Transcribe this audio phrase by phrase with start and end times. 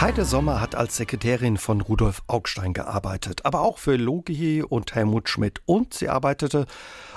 [0.00, 5.28] Heide Sommer hat als Sekretärin von Rudolf Augstein gearbeitet, aber auch für Logi und Helmut
[5.28, 5.60] Schmidt.
[5.66, 6.64] Und sie arbeitete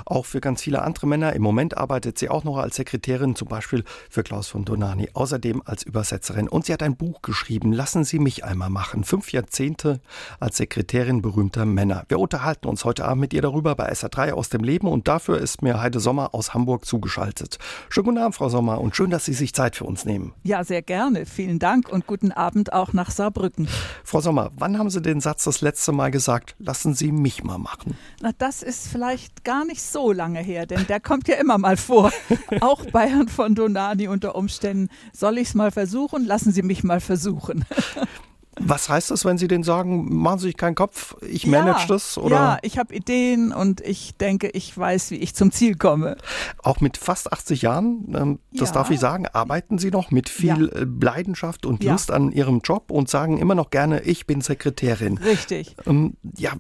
[0.05, 1.31] auch für ganz viele andere Männer.
[1.31, 5.61] Im Moment arbeitet sie auch noch als Sekretärin, zum Beispiel für Klaus von Donani, außerdem
[5.63, 6.49] als Übersetzerin.
[6.49, 9.05] Und sie hat ein Buch geschrieben, Lassen Sie mich einmal machen.
[9.05, 10.01] Fünf Jahrzehnte
[10.41, 12.03] als Sekretärin berühmter Männer.
[12.09, 15.37] Wir unterhalten uns heute Abend mit ihr darüber bei SA3 aus dem Leben und dafür
[15.37, 17.59] ist mir Heide Sommer aus Hamburg zugeschaltet.
[17.87, 20.33] Schönen guten Abend, Frau Sommer, und schön, dass Sie sich Zeit für uns nehmen.
[20.43, 21.25] Ja, sehr gerne.
[21.25, 23.67] Vielen Dank und guten Abend auch nach Saarbrücken.
[24.03, 27.57] Frau Sommer, wann haben Sie den Satz das letzte Mal gesagt, lassen Sie mich mal
[27.57, 27.97] machen?
[28.21, 31.77] Na, das ist vielleicht gar nicht so lange her, denn der kommt ja immer mal
[31.77, 32.11] vor.
[32.61, 34.89] auch bei Herrn von Donani unter Umständen.
[35.13, 36.25] Soll ich es mal versuchen?
[36.25, 37.65] Lassen Sie mich mal versuchen.
[38.59, 41.87] Was heißt das, wenn Sie den sagen, machen Sie sich keinen Kopf, ich manage ja,
[41.87, 42.17] das?
[42.17, 42.35] Oder?
[42.35, 46.17] Ja, ich habe Ideen und ich denke, ich weiß, wie ich zum Ziel komme.
[46.61, 48.75] Auch mit fast 80 Jahren, ähm, das ja.
[48.75, 50.81] darf ich sagen, arbeiten Sie noch mit viel ja.
[50.81, 55.17] Äh, Leidenschaft und Lust an Ihrem Job und sagen immer noch gerne, ich bin Sekretärin.
[55.17, 55.75] Richtig.
[55.85, 56.51] Ähm, ja,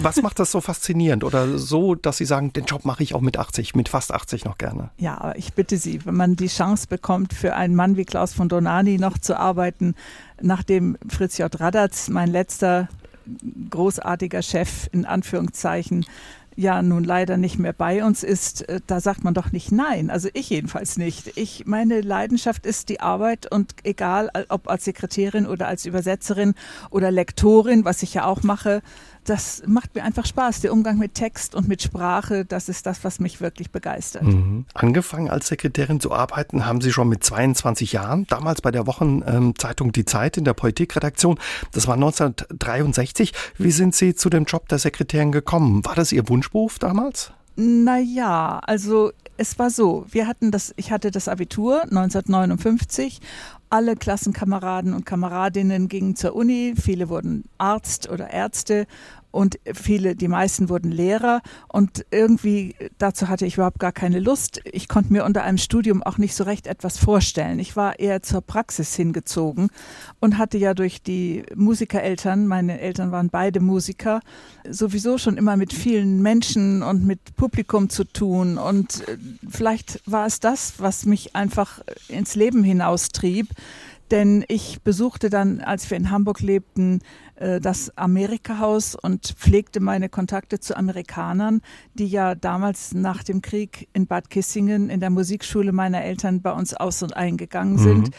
[0.00, 3.20] was macht das so faszinierend oder so, dass Sie sagen, den Job mache ich auch
[3.20, 4.90] mit 80, mit fast 80 noch gerne?
[4.96, 8.32] Ja, aber ich bitte Sie, wenn man die Chance bekommt, für einen Mann wie Klaus
[8.32, 9.94] von Donani noch zu arbeiten,
[10.42, 11.60] nachdem Fritz J.
[11.60, 12.88] Radatz, mein letzter
[13.70, 16.04] großartiger Chef in Anführungszeichen,
[16.56, 20.10] ja nun leider nicht mehr bei uns ist, äh, da sagt man doch nicht nein.
[20.10, 21.36] Also ich jedenfalls nicht.
[21.36, 26.54] Ich meine Leidenschaft ist die Arbeit und egal ob als Sekretärin oder als Übersetzerin
[26.90, 28.82] oder Lektorin, was ich ja auch mache,
[29.24, 30.60] das macht mir einfach Spaß.
[30.60, 34.24] Der Umgang mit Text und mit Sprache, das ist das, was mich wirklich begeistert.
[34.24, 34.66] Mhm.
[34.74, 39.92] Angefangen als Sekretärin zu arbeiten haben Sie schon mit 22 Jahren, damals bei der Wochenzeitung
[39.92, 41.38] Die Zeit in der Politikredaktion.
[41.72, 43.32] Das war 1963.
[43.58, 45.84] Wie sind Sie zu dem Job der Sekretärin gekommen?
[45.84, 47.32] War das Ihr Wunschberuf damals?
[47.54, 53.20] Naja, also es war so, wir hatten das, ich hatte das Abitur 1959
[53.72, 58.86] alle Klassenkameraden und Kameradinnen gingen zur Uni, viele wurden Arzt oder Ärzte
[59.32, 64.60] und viele, die meisten wurden Lehrer und irgendwie dazu hatte ich überhaupt gar keine Lust.
[64.70, 67.58] Ich konnte mir unter einem Studium auch nicht so recht etwas vorstellen.
[67.58, 69.70] Ich war eher zur Praxis hingezogen
[70.20, 74.20] und hatte ja durch die Musikereltern, meine Eltern waren beide Musiker,
[74.68, 79.16] sowieso schon immer mit vielen Menschen und mit Publikum zu tun und äh,
[79.48, 83.48] vielleicht war es das, was mich einfach ins Leben hinaustrieb
[84.10, 87.00] denn ich besuchte dann, als wir in Hamburg lebten,
[87.36, 91.62] äh, das Amerika-Haus und pflegte meine Kontakte zu Amerikanern,
[91.94, 96.52] die ja damals nach dem Krieg in Bad Kissingen in der Musikschule meiner Eltern bei
[96.52, 98.08] uns aus und eingegangen sind.
[98.08, 98.14] Mhm.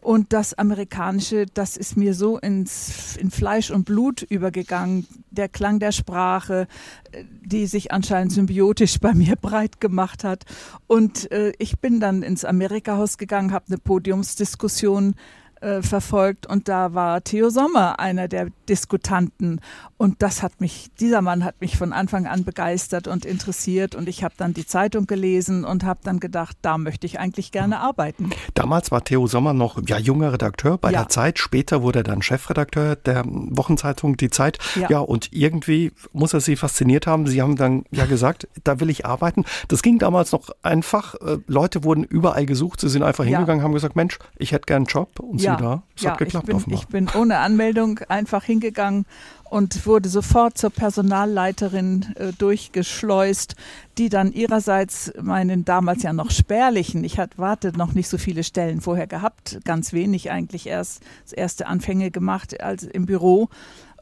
[0.00, 5.06] Und das Amerikanische, das ist mir so ins, in Fleisch und Blut übergegangen.
[5.30, 6.66] Der Klang der Sprache,
[7.12, 10.44] äh, die sich anscheinend symbiotisch bei mir breit gemacht hat.
[10.86, 15.14] Und äh, ich bin dann ins Amerika-Haus gegangen, habe eine Podiumsdiskussion
[15.60, 19.60] äh, verfolgt und da war Theo Sommer einer der Diskutanten
[19.96, 24.08] und das hat mich, dieser Mann hat mich von Anfang an begeistert und interessiert und
[24.08, 27.80] ich habe dann die Zeitung gelesen und habe dann gedacht, da möchte ich eigentlich gerne
[27.80, 28.30] arbeiten.
[28.54, 31.00] Damals war Theo Sommer noch ja, junger Redakteur bei ja.
[31.00, 34.58] der Zeit, später wurde er dann Chefredakteur der Wochenzeitung Die Zeit.
[34.74, 34.88] Ja.
[34.90, 37.26] ja, und irgendwie muss er Sie fasziniert haben.
[37.26, 39.44] Sie haben dann ja gesagt, da will ich arbeiten.
[39.68, 41.14] Das ging damals noch einfach.
[41.16, 42.80] Äh, Leute wurden überall gesucht.
[42.80, 45.56] Sie sind einfach hingegangen, haben gesagt, Mensch, ich hätte gern einen Job und ja.
[45.56, 45.82] Sie da.
[45.96, 46.80] Es ja, hat geklappt ich bin, offenbar.
[46.80, 49.04] Ich bin ohne Anmeldung einfach hingegangen
[49.50, 53.54] und wurde sofort zur Personalleiterin äh, durchgeschleust,
[53.96, 58.44] die dann ihrerseits meinen damals ja noch spärlichen, ich hatte warte noch nicht so viele
[58.44, 63.48] Stellen vorher gehabt, ganz wenig eigentlich erst das erste Anfänge gemacht als im Büro.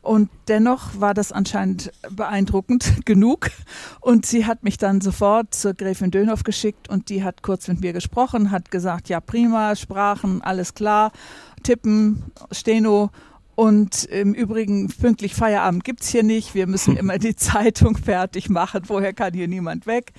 [0.06, 3.50] Und dennoch war das anscheinend beeindruckend genug.
[4.00, 7.81] Und sie hat mich dann sofort zur Gräfin Dönhoff geschickt und die hat kurz mit
[7.81, 11.11] mir gesprochen, hat gesagt, ja prima, Sprachen, alles klar,
[11.65, 12.22] tippen,
[12.53, 13.11] Steno
[13.56, 16.55] und im Übrigen, pünktlich Feierabend gibt's hier nicht.
[16.55, 18.84] Wir müssen immer die Zeitung fertig machen.
[18.84, 20.12] Vorher kann hier niemand weg.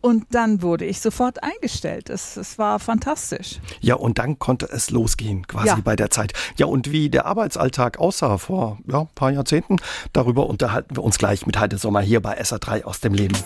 [0.00, 2.10] Und dann wurde ich sofort eingestellt.
[2.10, 3.60] Es, es war fantastisch.
[3.80, 5.78] Ja, und dann konnte es losgehen, quasi ja.
[5.82, 6.32] bei der Zeit.
[6.56, 9.76] Ja, und wie der Arbeitsalltag aussah vor ja, ein paar Jahrzehnten,
[10.12, 13.36] darüber unterhalten wir uns gleich mit Heide Sommer hier bei SA3 aus dem Leben.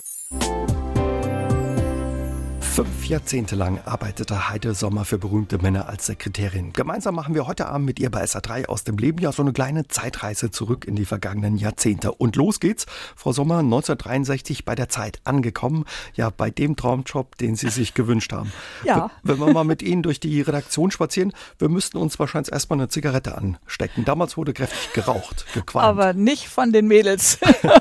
[2.72, 6.72] Fünf Jahrzehnte lang arbeitete Heide Sommer für berühmte Männer als Sekretärin.
[6.72, 9.52] Gemeinsam machen wir heute Abend mit ihr bei SA3 aus dem Leben ja so eine
[9.52, 12.12] kleine Zeitreise zurück in die vergangenen Jahrzehnte.
[12.12, 12.86] Und los geht's.
[13.16, 15.84] Frau Sommer, 1963 bei der Zeit angekommen.
[16.14, 18.52] Ja, bei dem Traumjob, den Sie sich gewünscht haben.
[18.84, 19.10] Ja.
[19.24, 22.88] Wenn wir mal mit Ihnen durch die Redaktion spazieren, wir müssten uns wahrscheinlich erstmal eine
[22.88, 24.04] Zigarette anstecken.
[24.04, 25.88] Damals wurde kräftig geraucht, gequalmt.
[25.88, 27.40] Aber nicht von den Mädels.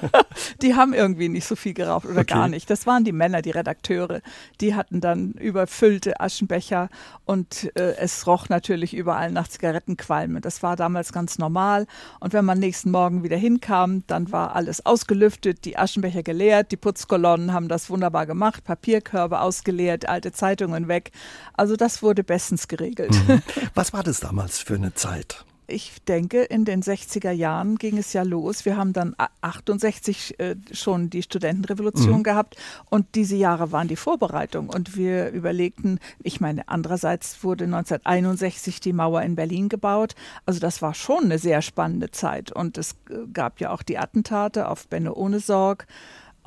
[0.63, 2.33] die haben irgendwie nicht so viel geraucht oder okay.
[2.33, 2.71] gar nicht.
[2.71, 4.21] Das waren die Männer, die Redakteure.
[4.61, 6.89] Die hatten dann überfüllte Aschenbecher
[7.25, 10.41] und äh, es roch natürlich überall nach Zigarettenqualmen.
[10.41, 11.85] Das war damals ganz normal.
[12.19, 16.77] Und wenn man nächsten Morgen wieder hinkam, dann war alles ausgelüftet, die Aschenbecher geleert, die
[16.77, 21.11] Putzkolonnen haben das wunderbar gemacht, Papierkörbe ausgeleert, alte Zeitungen weg.
[21.53, 23.11] Also das wurde bestens geregelt.
[23.11, 23.41] Mhm.
[23.75, 25.45] Was war das damals für eine Zeit?
[25.69, 28.65] Ich denke, in den 60er Jahren ging es ja los.
[28.65, 32.23] Wir haben dann 68 äh, schon die Studentenrevolution mhm.
[32.23, 32.55] gehabt
[32.89, 34.69] und diese Jahre waren die Vorbereitung.
[34.69, 40.15] Und wir überlegten, ich meine, andererseits wurde 1961 die Mauer in Berlin gebaut.
[40.45, 42.51] Also das war schon eine sehr spannende Zeit.
[42.51, 45.87] Und es äh, gab ja auch die Attentate auf Benno Ohnesorg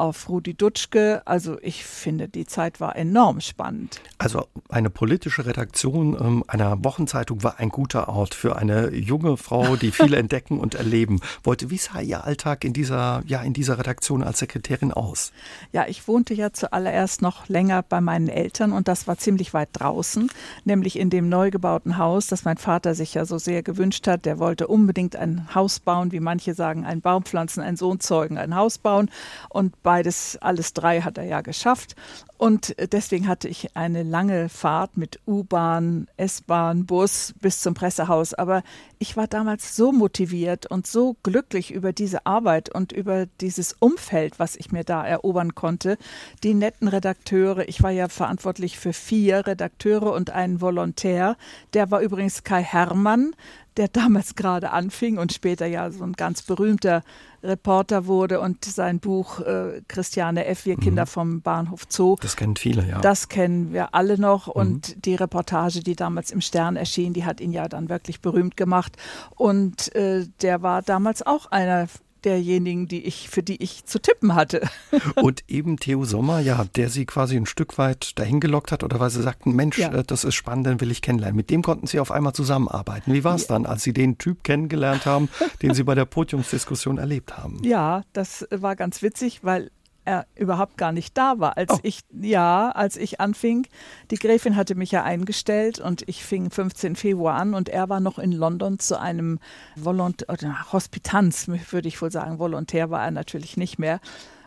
[0.02, 1.22] auf Rudi Dutschke.
[1.26, 4.00] Also ich finde, die Zeit war enorm spannend.
[4.18, 9.76] Also eine politische Redaktion ähm, einer Wochenzeitung war ein guter Ort für eine junge Frau,
[9.76, 11.70] die viel entdecken und erleben wollte.
[11.70, 15.30] Wie sah Ihr Alltag in dieser, ja, in dieser Redaktion als Sekretärin aus?
[15.70, 19.68] Ja, ich wohnte ja zuallererst noch länger bei meinen Eltern und das war ziemlich weit
[19.72, 20.28] draußen,
[20.64, 24.24] nämlich in dem neu gebauten Haus, das mein Vater sich ja so sehr gewünscht hat.
[24.24, 28.36] Der wollte unbedingt ein Haus bauen, wie manche sagen, einen Baum pflanzen, einen Sohn zeugen,
[28.36, 29.08] ein Haus bauen.
[29.48, 31.94] Und beides, alles drei hat er ja geschafft.
[32.42, 38.34] Und deswegen hatte ich eine lange Fahrt mit U-Bahn, S-Bahn, Bus bis zum Pressehaus.
[38.34, 38.64] Aber
[38.98, 44.40] ich war damals so motiviert und so glücklich über diese Arbeit und über dieses Umfeld,
[44.40, 45.98] was ich mir da erobern konnte.
[46.42, 47.68] Die netten Redakteure.
[47.68, 51.36] Ich war ja verantwortlich für vier Redakteure und einen Volontär.
[51.74, 53.36] Der war übrigens Kai Herrmann,
[53.76, 57.04] der damals gerade anfing und später ja so ein ganz berühmter
[57.42, 61.08] Reporter wurde und sein Buch äh, Christiane F., Wir Kinder mhm.
[61.08, 62.16] vom Bahnhof Zoo.
[62.32, 62.98] Das kennen viele, ja.
[63.00, 65.02] Das kennen wir alle noch und mhm.
[65.02, 68.96] die Reportage, die damals im Stern erschien, die hat ihn ja dann wirklich berühmt gemacht
[69.36, 71.88] und äh, der war damals auch einer
[72.24, 74.68] derjenigen, die ich, für die ich zu tippen hatte.
[75.16, 79.00] Und eben Theo Sommer, ja, der sie quasi ein Stück weit dahin gelockt hat oder
[79.00, 79.92] weil sie sagten, Mensch, ja.
[79.92, 81.36] Äh, das ist spannend, den will ich kennenlernen.
[81.36, 83.12] Mit dem konnten sie auf einmal zusammenarbeiten.
[83.12, 83.54] Wie war es ja.
[83.54, 85.28] dann, als sie den Typ kennengelernt haben,
[85.62, 87.60] den sie bei der Podiumsdiskussion erlebt haben?
[87.72, 89.70] Ja, das war ganz witzig, weil
[90.04, 91.56] er überhaupt gar nicht da war.
[91.56, 91.80] Als oh.
[91.82, 93.66] ich, ja, als ich anfing,
[94.10, 98.00] die Gräfin hatte mich ja eingestellt und ich fing 15 Februar an und er war
[98.00, 99.38] noch in London zu einem
[99.76, 102.38] Volont oder Hospitanz, würde ich wohl sagen.
[102.38, 104.00] Volontär war er natürlich nicht mehr.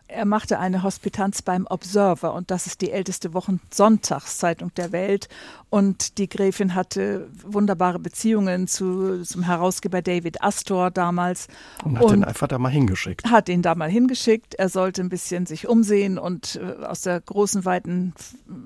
[0.07, 5.29] Er machte eine Hospitanz beim Observer und das ist die älteste Wochensonntagszeitung der Welt.
[5.71, 11.47] Und die Gräfin hatte wunderbare Beziehungen zu, zum Herausgeber David Astor damals.
[11.83, 13.29] Und hat und ihn einfach da mal hingeschickt.
[13.29, 14.53] Hat ihn da mal hingeschickt.
[14.55, 18.13] Er sollte ein bisschen sich umsehen und äh, aus der großen, weiten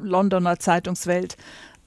[0.01, 1.37] Londoner Zeitungswelt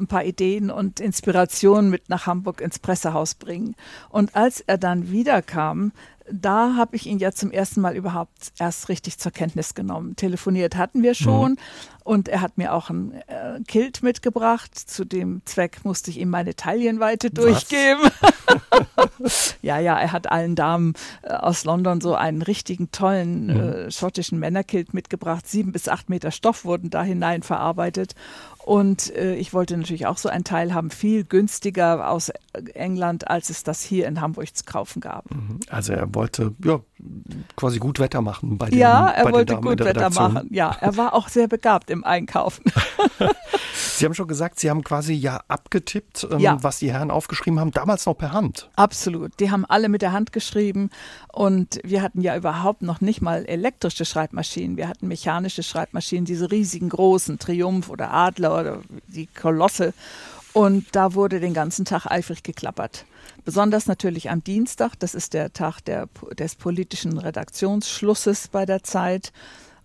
[0.02, 3.75] ein paar Ideen und Inspirationen mit nach Hamburg ins Pressehaus bringen.
[4.10, 5.93] Und als er dann wiederkam,
[6.30, 10.16] da habe ich ihn ja zum ersten Mal überhaupt erst richtig zur Kenntnis genommen.
[10.16, 11.58] Telefoniert hatten wir schon mhm.
[12.04, 14.76] und er hat mir auch ein äh, Kilt mitgebracht.
[14.76, 18.02] Zu dem Zweck musste ich ihm meine Taillenweite durchgeben.
[19.62, 23.50] ja, ja, er hat allen Damen äh, aus London so einen richtigen tollen mhm.
[23.50, 25.48] äh, schottischen Männerkilt mitgebracht.
[25.48, 28.14] Sieben bis acht Meter Stoff wurden da hinein verarbeitet.
[28.64, 32.31] Und äh, ich wollte natürlich auch so ein Teil haben, viel günstiger aus
[32.75, 35.31] England, als es das hier in Hamburg zu kaufen gab.
[35.31, 35.61] Mhm.
[35.69, 36.81] Also er wollte ja,
[37.56, 40.49] quasi gut Wetter machen bei den Ja, er bei wollte gut Wetter machen.
[40.50, 42.64] Ja, er war auch sehr begabt im Einkaufen.
[43.75, 46.62] Sie haben schon gesagt, Sie haben quasi ja abgetippt, ähm, ja.
[46.62, 48.71] was die Herren aufgeschrieben haben, damals noch per Hand.
[48.76, 49.38] Absolut.
[49.40, 50.90] Die haben alle mit der Hand geschrieben
[51.33, 54.76] und wir hatten ja überhaupt noch nicht mal elektrische Schreibmaschinen.
[54.76, 59.94] Wir hatten mechanische Schreibmaschinen, diese riesigen großen Triumph oder Adler oder die Kolosse.
[60.52, 63.06] Und da wurde den ganzen Tag eifrig geklappert.
[63.44, 69.32] Besonders natürlich am Dienstag, das ist der Tag der, des politischen Redaktionsschlusses bei der Zeit.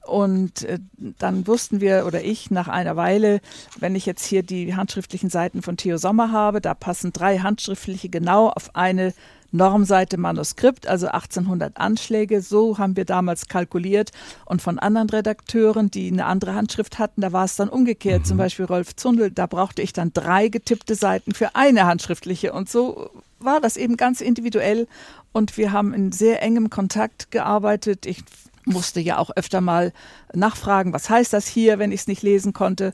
[0.07, 3.41] Und äh, dann wussten wir oder ich nach einer Weile,
[3.79, 8.09] wenn ich jetzt hier die handschriftlichen Seiten von Theo Sommer habe, da passen drei handschriftliche
[8.09, 9.13] genau auf eine
[9.51, 12.41] Normseite Manuskript, also 1800 Anschläge.
[12.41, 14.11] So haben wir damals kalkuliert.
[14.45, 18.21] Und von anderen Redakteuren, die eine andere Handschrift hatten, da war es dann umgekehrt.
[18.21, 18.25] Mhm.
[18.25, 22.53] Zum Beispiel Rolf Zundel, da brauchte ich dann drei getippte Seiten für eine handschriftliche.
[22.53, 24.87] Und so war das eben ganz individuell.
[25.31, 28.05] Und wir haben in sehr engem Kontakt gearbeitet.
[28.05, 28.23] Ich
[28.67, 29.93] musste ja auch öfter mal
[30.33, 32.93] nachfragen, was heißt das hier, wenn ich es nicht lesen konnte.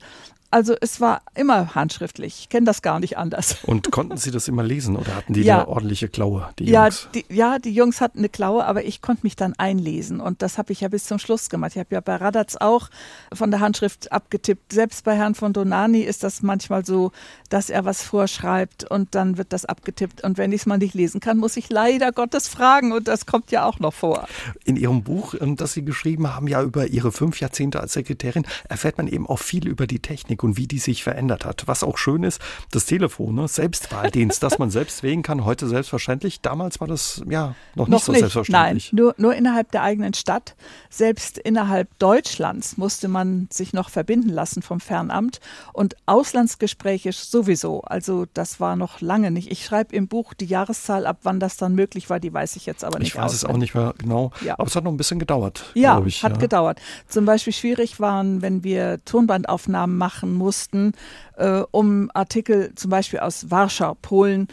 [0.54, 2.42] Also es war immer handschriftlich.
[2.42, 3.58] Ich kenne das gar nicht anders.
[3.64, 5.62] Und konnten Sie das immer lesen oder hatten die ja.
[5.62, 7.08] eine ordentliche Klaue, die ja, Jungs?
[7.16, 10.22] Die, ja, die Jungs hatten eine Klaue, aber ich konnte mich dann einlesen.
[10.22, 11.72] Und das habe ich ja bis zum Schluss gemacht.
[11.74, 12.92] Ich habe ja bei Radatz auch
[13.34, 14.72] von der Handschrift abgetippt.
[14.72, 17.12] Selbst bei Herrn von Donani ist das manchmal so,
[17.50, 20.24] dass er was vorschreibt und dann wird das abgetippt.
[20.24, 22.92] Und wenn ich es mal nicht lesen kann, muss ich leider Gottes fragen.
[22.92, 24.28] Und das kommt ja auch noch vor.
[24.66, 28.46] In Ihrem Buch, ähm, das Sie geschrieben haben, ja über Ihre fünf Jahrzehnte als Sekretärin,
[28.70, 31.64] erfährt man eben auch viel über die Technik Und wie die sich verändert hat.
[31.68, 33.48] Was auch schön ist, das Telefon, ne?
[33.48, 36.42] Selbstwahldienst, dass man selbst wählen kann, heute selbstverständlich.
[36.42, 38.20] Damals war das ja noch, noch nicht so nicht.
[38.20, 38.92] selbstverständlich.
[38.92, 40.56] Nein, nur, nur innerhalb der eigenen Stadt.
[40.90, 45.40] Selbst innerhalb Deutschlands musste man sich noch verbinden lassen vom Fernamt
[45.72, 47.82] und Auslandsgespräche sowieso.
[47.82, 49.52] Also das war noch lange nicht.
[49.52, 52.66] Ich schreibe im Buch die Jahreszahl ab, wann das dann möglich war, die weiß ich
[52.66, 53.10] jetzt aber nicht.
[53.10, 53.44] Ich weiß auswendig.
[53.44, 54.54] es auch nicht mehr genau, ja.
[54.54, 55.72] aber es hat noch ein bisschen gedauert.
[55.74, 56.38] Ja, ich, hat ja.
[56.40, 56.82] gedauert.
[57.08, 60.94] Zum Beispiel schwierig waren, wenn wir Tonbandaufnahmen machen mussten,
[61.38, 64.48] äh, um Artikel zum Beispiel aus Warschau, Polen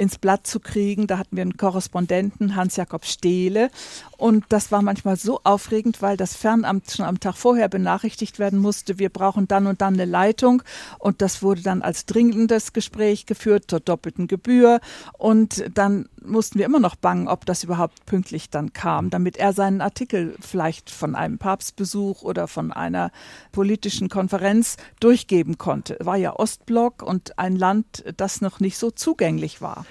[0.00, 1.06] ins Blatt zu kriegen.
[1.06, 3.70] Da hatten wir einen Korrespondenten, Hans-Jakob Stehle.
[4.16, 8.58] Und das war manchmal so aufregend, weil das Fernamt schon am Tag vorher benachrichtigt werden
[8.58, 10.62] musste, wir brauchen dann und dann eine Leitung.
[10.98, 14.80] Und das wurde dann als dringendes Gespräch geführt zur doppelten Gebühr.
[15.18, 19.52] Und dann mussten wir immer noch bangen, ob das überhaupt pünktlich dann kam, damit er
[19.52, 23.10] seinen Artikel vielleicht von einem Papstbesuch oder von einer
[23.52, 25.96] politischen Konferenz durchgeben konnte.
[26.00, 29.84] War ja Ostblock und ein Land, das noch nicht so zugänglich war.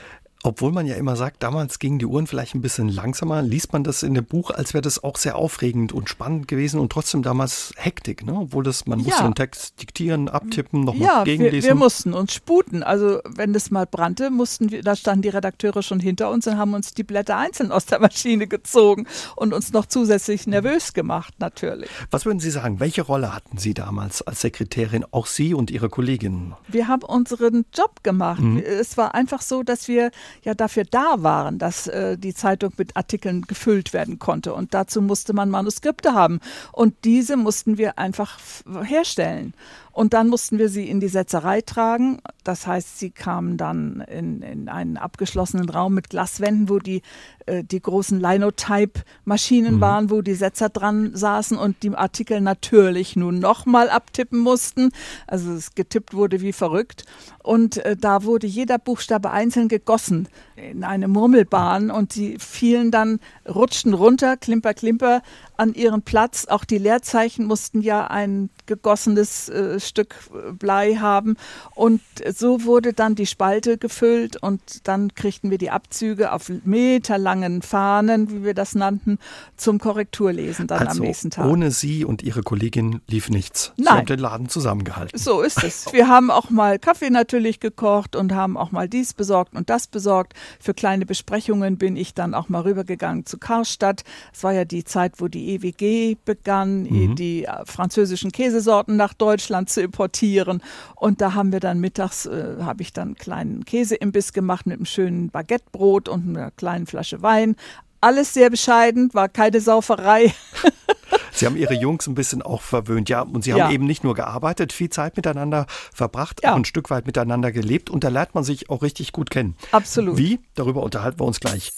[0.49, 3.83] Obwohl man ja immer sagt, damals gingen die Uhren vielleicht ein bisschen langsamer, liest man
[3.83, 7.21] das in dem Buch, als wäre das auch sehr aufregend und spannend gewesen und trotzdem
[7.21, 8.33] damals Hektik, ne?
[8.33, 9.05] Obwohl das, man ja.
[9.05, 11.61] musste einen Text diktieren, abtippen, nochmal ja, gegenlesen.
[11.61, 12.81] Wir, wir mussten uns sputen.
[12.81, 16.57] Also wenn das mal brannte, mussten wir, da standen die Redakteure schon hinter uns und
[16.57, 21.35] haben uns die Blätter einzeln aus der Maschine gezogen und uns noch zusätzlich nervös gemacht,
[21.37, 21.91] natürlich.
[22.09, 25.89] Was würden Sie sagen, welche Rolle hatten Sie damals als Sekretärin, auch Sie und Ihre
[25.89, 26.55] Kolleginnen?
[26.67, 28.41] Wir haben unseren Job gemacht.
[28.41, 28.57] Mhm.
[28.57, 30.09] Es war einfach so, dass wir
[30.43, 34.53] ja dafür da waren, dass äh, die Zeitung mit Artikeln gefüllt werden konnte.
[34.53, 36.39] Und dazu musste man Manuskripte haben.
[36.71, 38.39] Und diese mussten wir einfach
[38.83, 39.53] herstellen.
[39.91, 42.19] Und dann mussten wir sie in die Setzerei tragen.
[42.43, 47.01] Das heißt, sie kamen dann in, in einen abgeschlossenen Raum mit Glaswänden, wo die,
[47.45, 49.81] äh, die großen Linotype-Maschinen mhm.
[49.81, 54.91] waren, wo die Setzer dran saßen und die Artikel natürlich nun nochmal abtippen mussten.
[55.27, 57.05] Also es getippt wurde wie verrückt.
[57.43, 63.19] Und äh, da wurde jeder Buchstabe einzeln gegossen in eine Murmelbahn und die fielen dann,
[63.47, 65.21] rutschten runter, klimper, klimper,
[65.59, 66.45] an ihren Platz.
[66.45, 71.35] Auch die Leerzeichen mussten ja ein gegossenes äh, Stück äh, Blei haben.
[71.75, 72.01] Und
[72.33, 78.31] so wurde dann die Spalte gefüllt und dann kriegten wir die Abzüge auf meterlangen Fahnen,
[78.31, 79.19] wie wir das nannten,
[79.57, 81.45] zum Korrekturlesen dann also am nächsten Tag.
[81.45, 83.73] Ohne Sie und Ihre Kollegin lief nichts.
[83.75, 83.85] Nein.
[83.85, 85.19] Sie haben den Laden zusammengehalten.
[85.19, 85.91] So ist es.
[85.91, 89.87] Wir haben auch mal Kaffee natürlich gekocht und haben auch mal dies besorgt und das
[89.87, 90.33] besorgt.
[90.61, 94.03] Für kleine Besprechungen bin ich dann auch mal rübergegangen zu Karstadt.
[94.33, 97.15] Es war ja die Zeit, wo die EWG begann, mhm.
[97.15, 100.61] die äh, französischen Käsesorten nach Deutschland zu importieren.
[100.95, 104.77] Und da haben wir dann mittags, äh, habe ich dann einen kleinen Käseimbiss gemacht mit
[104.77, 107.55] einem schönen Baguettebrot und einer kleinen Flasche Wein.
[108.01, 110.33] Alles sehr bescheiden, war keine Sauferei.
[111.31, 113.21] Sie haben Ihre Jungs ein bisschen auch verwöhnt, ja.
[113.21, 113.71] Und Sie haben ja.
[113.71, 116.51] eben nicht nur gearbeitet, viel Zeit miteinander verbracht, ja.
[116.51, 117.89] auch ein Stück weit miteinander gelebt.
[117.89, 119.55] Und da lernt man sich auch richtig gut kennen.
[119.71, 120.17] Absolut.
[120.17, 120.39] Wie?
[120.55, 121.71] Darüber unterhalten wir uns gleich.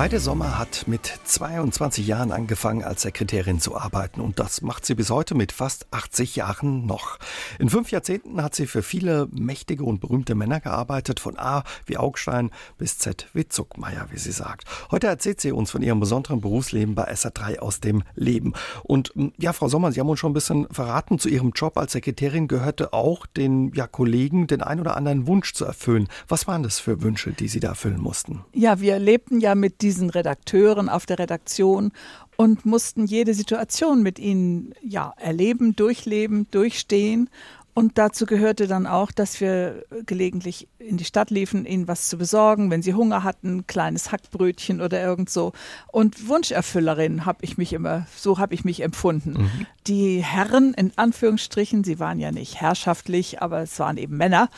[0.00, 4.94] Heide Sommer hat mit 22 Jahren angefangen, als Sekretärin zu arbeiten und das macht sie
[4.94, 7.18] bis heute mit fast 80 Jahren noch.
[7.58, 11.98] In fünf Jahrzehnten hat sie für viele mächtige und berühmte Männer gearbeitet, von A wie
[11.98, 14.64] Augstein bis Z wie Zuckmeier, wie sie sagt.
[14.90, 18.54] Heute erzählt sie uns von ihrem besonderen Berufsleben bei SA3 aus dem Leben.
[18.82, 21.92] Und ja, Frau Sommer, Sie haben uns schon ein bisschen verraten, zu Ihrem Job als
[21.92, 26.08] Sekretärin gehörte auch den ja, Kollegen den ein oder anderen Wunsch zu erfüllen.
[26.26, 28.46] Was waren das für Wünsche, die Sie da erfüllen mussten?
[28.54, 31.92] Ja, wir lebten ja mit diesen Redakteuren auf der Redaktion
[32.36, 37.28] und mussten jede Situation mit ihnen ja, erleben, durchleben, durchstehen.
[37.72, 42.18] Und dazu gehörte dann auch, dass wir gelegentlich in die Stadt liefen, ihnen was zu
[42.18, 45.52] besorgen, wenn sie Hunger hatten, kleines Hackbrötchen oder irgend so.
[45.92, 49.32] Und Wunscherfüllerin habe ich mich immer, so habe ich mich empfunden.
[49.32, 49.66] Mhm.
[49.86, 54.48] Die Herren, in Anführungsstrichen, sie waren ja nicht herrschaftlich, aber es waren eben Männer.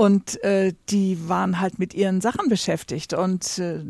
[0.00, 3.12] Und äh, die waren halt mit ihren Sachen beschäftigt.
[3.12, 3.84] Und äh,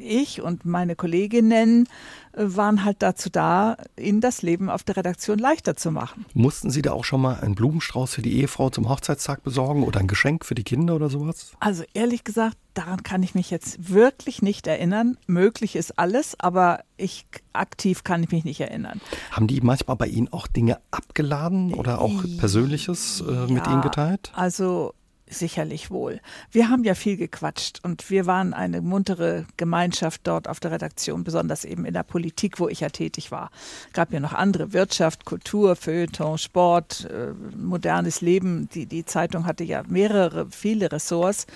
[0.00, 1.88] ich und meine Kolleginnen
[2.32, 6.26] äh, waren halt dazu da, ihnen das Leben auf der Redaktion leichter zu machen.
[6.34, 10.00] Mussten Sie da auch schon mal einen Blumenstrauß für die Ehefrau zum Hochzeitstag besorgen oder
[10.00, 11.52] ein Geschenk für die Kinder oder sowas?
[11.60, 15.18] Also ehrlich gesagt, daran kann ich mich jetzt wirklich nicht erinnern.
[15.28, 19.00] Möglich ist alles, aber ich aktiv kann ich mich nicht erinnern.
[19.30, 23.82] Haben die manchmal bei Ihnen auch Dinge abgeladen oder auch Persönliches äh, ja, mit Ihnen
[23.82, 24.32] geteilt?
[24.34, 24.94] Also
[25.30, 26.20] sicherlich wohl.
[26.50, 31.24] Wir haben ja viel gequatscht und wir waren eine muntere Gemeinschaft dort auf der Redaktion,
[31.24, 33.50] besonders eben in der Politik, wo ich ja tätig war.
[33.92, 38.68] Gab ja noch andere Wirtschaft, Kultur, Feuilleton, Sport, äh, modernes Leben.
[38.70, 41.46] Die, die Zeitung hatte ja mehrere, viele Ressorts.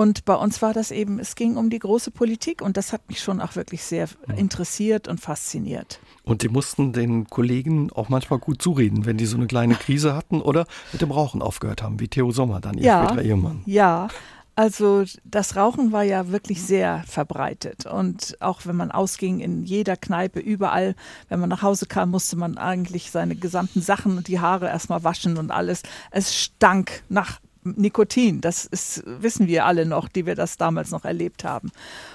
[0.00, 3.06] Und bei uns war das eben, es ging um die große Politik und das hat
[3.10, 6.00] mich schon auch wirklich sehr interessiert und fasziniert.
[6.22, 10.16] Und die mussten den Kollegen auch manchmal gut zureden, wenn die so eine kleine Krise
[10.16, 13.60] hatten oder mit dem Rauchen aufgehört haben, wie Theo Sommer, dann ihr ja, späterer Ehemann.
[13.66, 14.08] Ja,
[14.56, 19.98] also das Rauchen war ja wirklich sehr verbreitet und auch wenn man ausging in jeder
[19.98, 20.94] Kneipe, überall,
[21.28, 25.04] wenn man nach Hause kam, musste man eigentlich seine gesamten Sachen und die Haare erstmal
[25.04, 25.82] waschen und alles.
[26.10, 28.40] Es stank nach Nikotin.
[28.40, 31.70] Das ist, wissen wir alle noch, die wir das damals noch erlebt haben.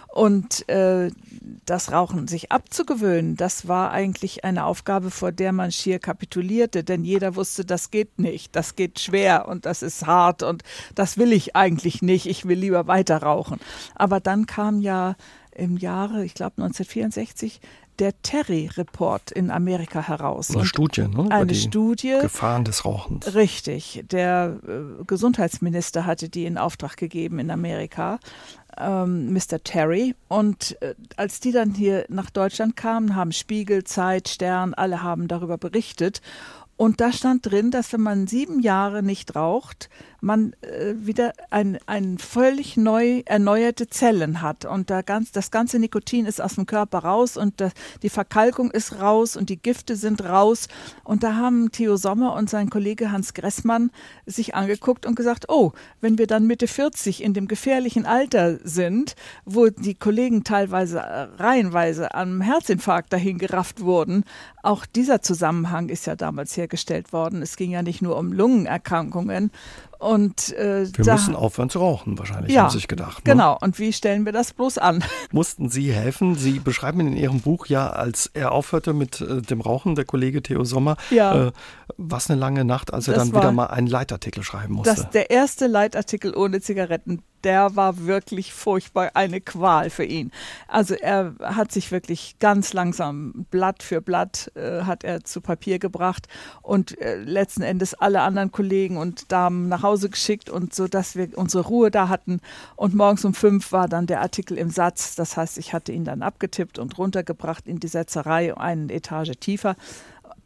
[0.07, 1.11] Und äh,
[1.65, 7.03] das Rauchen sich abzugewöhnen, das war eigentlich eine Aufgabe, vor der man schier kapitulierte, denn
[7.03, 10.63] jeder wusste, das geht nicht, das geht schwer und das ist hart und
[10.95, 13.59] das will ich eigentlich nicht, ich will lieber weiter rauchen.
[13.93, 15.15] Aber dann kam ja
[15.51, 17.59] im Jahre, ich glaube 1964,
[17.99, 20.53] der Terry-Report in Amerika heraus.
[20.55, 21.27] Eine Studie, ne?
[21.29, 22.17] Eine Studie.
[22.21, 23.33] Gefahren des Rauchens.
[23.33, 24.03] Richtig.
[24.11, 28.19] Der äh, Gesundheitsminister hatte die in Auftrag gegeben in Amerika,
[28.77, 29.63] ähm, Mr.
[29.63, 30.15] Terry.
[30.27, 35.27] Und äh, als die dann hier nach Deutschland kamen, haben Spiegel, Zeit, Stern, alle haben
[35.27, 36.21] darüber berichtet.
[36.77, 39.89] Und da stand drin, dass wenn man sieben Jahre nicht raucht,
[40.25, 45.79] man äh, wieder ein, ein völlig neu erneuerte Zellen hat und da ganz, das ganze
[45.79, 49.95] Nikotin ist aus dem Körper raus und das, die Verkalkung ist raus und die Gifte
[49.95, 50.67] sind raus.
[51.03, 53.91] Und da haben Theo Sommer und sein Kollege Hans Gressmann
[54.25, 59.15] sich angeguckt und gesagt, oh, wenn wir dann Mitte 40 in dem gefährlichen Alter sind,
[59.45, 64.23] wo die Kollegen teilweise äh, reihenweise am Herzinfarkt dahin gerafft wurden,
[64.63, 67.43] auch dieser Zusammenhang ist ja damals hergestellt worden.
[67.43, 69.51] Es ging ja nicht nur um Lungenerkrankungen
[69.99, 73.25] und, äh, wir müssen aufhören zu rauchen, wahrscheinlich, ja, haben sich gedacht.
[73.25, 73.33] Ne?
[73.33, 75.03] Genau, und wie stellen wir das bloß an?
[75.31, 76.35] Mussten Sie helfen?
[76.35, 80.41] Sie beschreiben in Ihrem Buch ja, als er aufhörte mit äh, dem Rauchen, der Kollege
[80.41, 81.47] Theo Sommer, ja.
[81.47, 81.51] äh,
[81.97, 84.95] was eine lange Nacht, als er das dann wieder mal einen Leitartikel schreiben musste.
[84.95, 90.31] Das der erste Leitartikel ohne Zigaretten, der war wirklich furchtbar eine Qual für ihn.
[90.67, 95.79] Also er hat sich wirklich ganz langsam Blatt für Blatt äh, hat er zu Papier
[95.79, 96.27] gebracht
[96.61, 101.15] und äh, letzten Endes alle anderen Kollegen und Damen nach Hause geschickt und so, dass
[101.15, 102.41] wir unsere Ruhe da hatten.
[102.75, 105.15] Und morgens um fünf war dann der Artikel im Satz.
[105.15, 109.75] Das heißt, ich hatte ihn dann abgetippt und runtergebracht in die Setzerei, eine Etage tiefer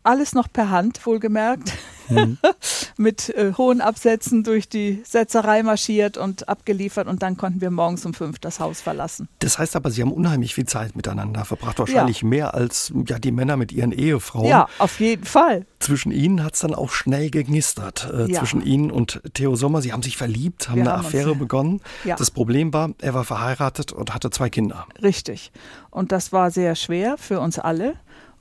[0.04, 1.74] alles noch per Hand, wohlgemerkt,
[2.10, 2.38] mhm.
[2.98, 8.06] mit äh, hohen Absätzen durch die Setzerei marschiert und abgeliefert und dann konnten wir morgens
[8.06, 9.28] um fünf das Haus verlassen.
[9.40, 12.28] Das heißt aber, Sie haben unheimlich viel Zeit miteinander verbracht, wahrscheinlich ja.
[12.28, 14.48] mehr als ja, die Männer mit ihren Ehefrauen.
[14.48, 15.66] Ja, auf jeden Fall.
[15.80, 18.40] Zwischen Ihnen hat es dann auch schnell gegnistert, äh, ja.
[18.40, 19.82] zwischen Ihnen und Theo Sommer.
[19.82, 21.82] Sie haben sich verliebt, haben wir eine haben Affäre uns, begonnen.
[22.04, 22.16] Ja.
[22.16, 24.88] Das Problem war, er war verheiratet und hatte zwei Kinder.
[25.02, 25.52] Richtig.
[25.90, 27.96] Und das war sehr schwer für uns alle.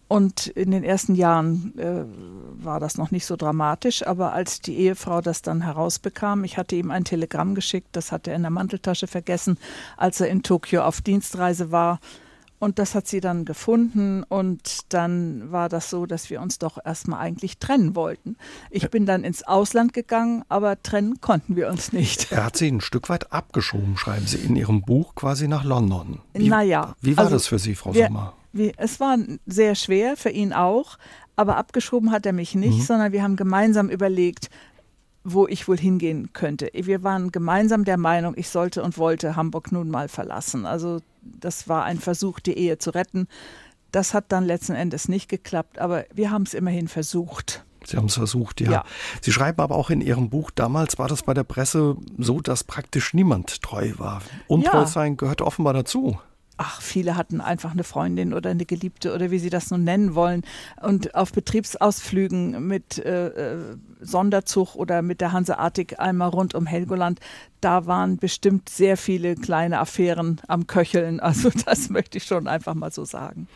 [0.08, 2.04] Und in den ersten Jahren äh,
[2.64, 6.76] war das noch nicht so dramatisch, aber als die Ehefrau das dann herausbekam, ich hatte
[6.76, 9.58] ihm ein Telegramm geschickt, das hatte er in der Manteltasche vergessen,
[9.98, 12.00] als er in Tokio auf Dienstreise war.
[12.58, 16.78] Und das hat sie dann gefunden und dann war das so, dass wir uns doch
[16.84, 18.36] erstmal eigentlich trennen wollten.
[18.70, 22.32] Ich bin dann ins Ausland gegangen, aber trennen konnten wir uns nicht.
[22.32, 26.20] Er hat sie ein Stück weit abgeschoben, schreiben Sie in Ihrem Buch, quasi nach London.
[26.32, 26.96] Wie, naja.
[27.00, 28.34] Wie war also das für Sie, Frau Sommer?
[28.52, 30.98] Wir, es war sehr schwer für ihn auch,
[31.36, 32.82] aber abgeschoben hat er mich nicht, mhm.
[32.82, 34.50] sondern wir haben gemeinsam überlegt,
[35.24, 36.70] wo ich wohl hingehen könnte.
[36.72, 40.64] Wir waren gemeinsam der Meinung, ich sollte und wollte Hamburg nun mal verlassen.
[40.66, 43.28] Also das war ein Versuch, die Ehe zu retten.
[43.92, 47.64] Das hat dann letzten Endes nicht geklappt, aber wir haben es immerhin versucht.
[47.84, 48.70] Sie haben es versucht, ja.
[48.70, 48.84] ja.
[49.22, 52.64] Sie schreiben aber auch in Ihrem Buch, damals war das bei der Presse so, dass
[52.64, 54.22] praktisch niemand treu war.
[54.46, 54.86] Untreu ja.
[54.86, 56.18] sein gehört offenbar dazu
[56.58, 60.14] ach, viele hatten einfach eine Freundin oder eine Geliebte oder wie sie das nun nennen
[60.14, 60.42] wollen.
[60.82, 67.18] Und auf Betriebsausflügen mit äh, äh Sonderzug oder mit der Hanseatic einmal rund um Helgoland,
[67.60, 71.20] da waren bestimmt sehr viele kleine Affären am Köcheln.
[71.28, 73.48] Also das möchte ich schon einfach mal so sagen.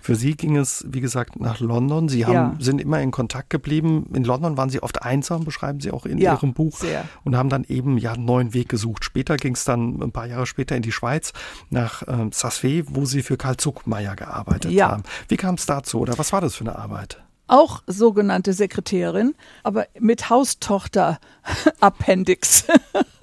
[0.00, 2.08] Für Sie ging es, wie gesagt, nach London.
[2.08, 2.56] Sie haben, ja.
[2.58, 4.10] sind immer in Kontakt geblieben.
[4.14, 6.76] In London waren Sie oft einsam, beschreiben Sie auch in ja, Ihrem Buch.
[6.78, 7.04] Sehr.
[7.22, 9.04] Und haben dann eben ja einen neuen Weg gesucht.
[9.04, 11.32] Später ging es dann ein paar Jahre später in die Schweiz,
[11.68, 14.90] nach äh, Sassfe, wo Sie für Karl Zuckmeier gearbeitet ja.
[14.90, 15.04] haben.
[15.28, 17.22] Wie kam es dazu oder was war das für eine Arbeit?
[17.50, 19.34] Auch sogenannte Sekretärin,
[19.64, 22.66] aber mit Haustochter-Appendix.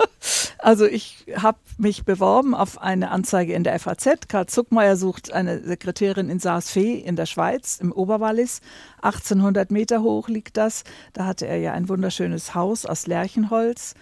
[0.60, 4.28] also ich habe mich beworben auf eine Anzeige in der FAZ.
[4.28, 8.60] Karl Zuckmeier sucht eine Sekretärin in Saas-Fee in der Schweiz, im Oberwallis.
[9.02, 10.84] 1800 Meter hoch liegt das.
[11.14, 13.96] Da hatte er ja ein wunderschönes Haus aus Lärchenholz.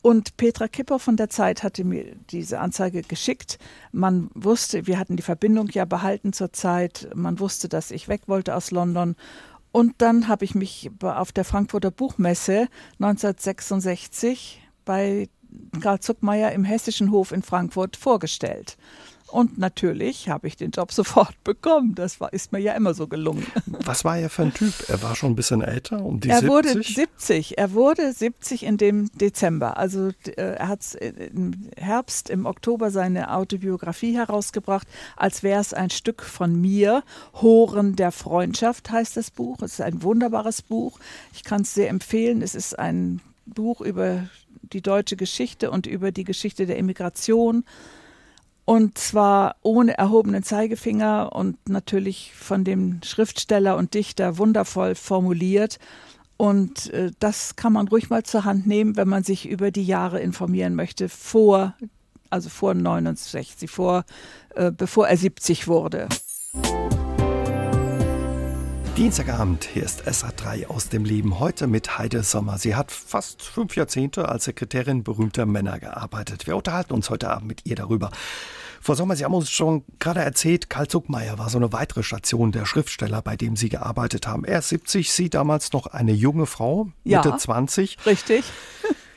[0.00, 3.58] Und Petra Kipper von der Zeit hatte mir diese Anzeige geschickt.
[3.92, 7.08] Man wusste, wir hatten die Verbindung ja behalten zur Zeit.
[7.14, 9.16] Man wusste, dass ich weg wollte aus London.
[9.72, 12.68] Und dann habe ich mich auf der Frankfurter Buchmesse
[13.00, 15.28] 1966 bei
[15.80, 18.76] Karl Zuckmeier im Hessischen Hof in Frankfurt vorgestellt.
[19.30, 21.94] Und natürlich habe ich den Job sofort bekommen.
[21.94, 23.46] Das war, ist mir ja immer so gelungen.
[23.66, 24.72] Was war er für ein Typ?
[24.88, 26.50] Er war schon ein bisschen älter, um die er 70?
[26.50, 27.58] wurde 70.
[27.58, 29.76] Er wurde 70 in dem Dezember.
[29.76, 35.90] Also äh, er hat im Herbst, im Oktober seine Autobiografie herausgebracht, als wäre es ein
[35.90, 37.02] Stück von mir.
[37.34, 39.60] Horen der Freundschaft heißt das Buch.
[39.62, 40.98] Es ist ein wunderbares Buch.
[41.34, 42.40] Ich kann es sehr empfehlen.
[42.42, 44.28] Es ist ein Buch über
[44.72, 47.64] die deutsche Geschichte und über die Geschichte der Immigration.
[48.68, 55.78] Und zwar ohne erhobenen Zeigefinger und natürlich von dem Schriftsteller und Dichter wundervoll formuliert.
[56.36, 59.86] Und äh, das kann man ruhig mal zur Hand nehmen, wenn man sich über die
[59.86, 61.76] Jahre informieren möchte, vor,
[62.28, 64.04] also vor 69, vor,
[64.54, 66.06] äh, bevor er 70 wurde.
[68.98, 71.38] Dienstagabend, hier ist SA3 aus dem Leben.
[71.38, 72.58] Heute mit Heide Sommer.
[72.58, 76.48] Sie hat fast fünf Jahrzehnte als Sekretärin berühmter Männer gearbeitet.
[76.48, 78.10] Wir unterhalten uns heute Abend mit ihr darüber.
[78.80, 82.50] Frau Sommer, Sie haben uns schon gerade erzählt, Karl Zuckmeier war so eine weitere Station
[82.50, 84.44] der Schriftsteller, bei dem Sie gearbeitet haben.
[84.44, 88.04] Er ist 70, Sie damals noch eine junge Frau, Mitte ja, 20.
[88.04, 88.46] Richtig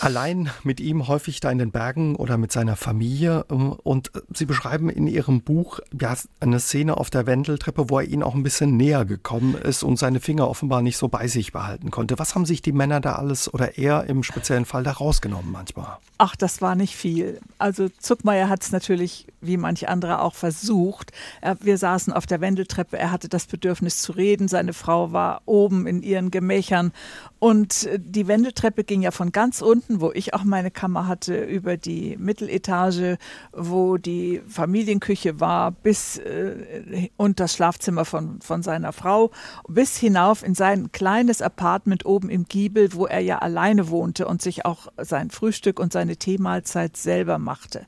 [0.00, 3.44] allein mit ihm häufig da in den Bergen oder mit seiner Familie.
[3.50, 8.06] Ähm, und Sie beschreiben in Ihrem Buch ja, eine Szene auf der Wendeltreppe, wo er
[8.06, 11.52] Ihnen auch ein bisschen näher gekommen ist und seine Finger offenbar nicht so bei sich
[11.52, 12.18] behalten konnte.
[12.18, 15.98] Was haben sich die Männer da alles oder er im speziellen Fall da rausgenommen manchmal?
[16.18, 17.40] Ach, das war nicht viel.
[17.58, 21.12] Also Zuckmeier hat es natürlich, wie manche andere, auch versucht.
[21.40, 25.42] Er, wir saßen auf der Wendeltreppe, er hatte das Bedürfnis zu reden, seine Frau war
[25.46, 26.92] oben in ihren Gemächern
[27.38, 31.44] und äh, die Wendeltreppe ging ja von ganz unten, wo ich auch meine Kammer hatte,
[31.44, 33.18] über die Mitteletage,
[33.52, 39.30] wo die Familienküche war, bis äh, und das Schlafzimmer von, von seiner Frau,
[39.68, 44.40] bis hinauf in sein kleines Apartment oben im Giebel, wo er ja alleine wohnte und
[44.40, 47.86] sich auch sein Frühstück und seine Teemahlzeit selber machte.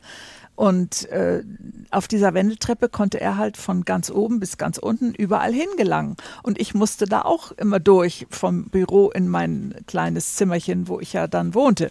[0.57, 1.43] Und äh,
[1.90, 6.17] auf dieser Wendeltreppe konnte er halt von ganz oben bis ganz unten überall hingelangen.
[6.43, 11.12] Und ich musste da auch immer durch vom Büro in mein kleines Zimmerchen, wo ich
[11.12, 11.90] ja dann wohnte.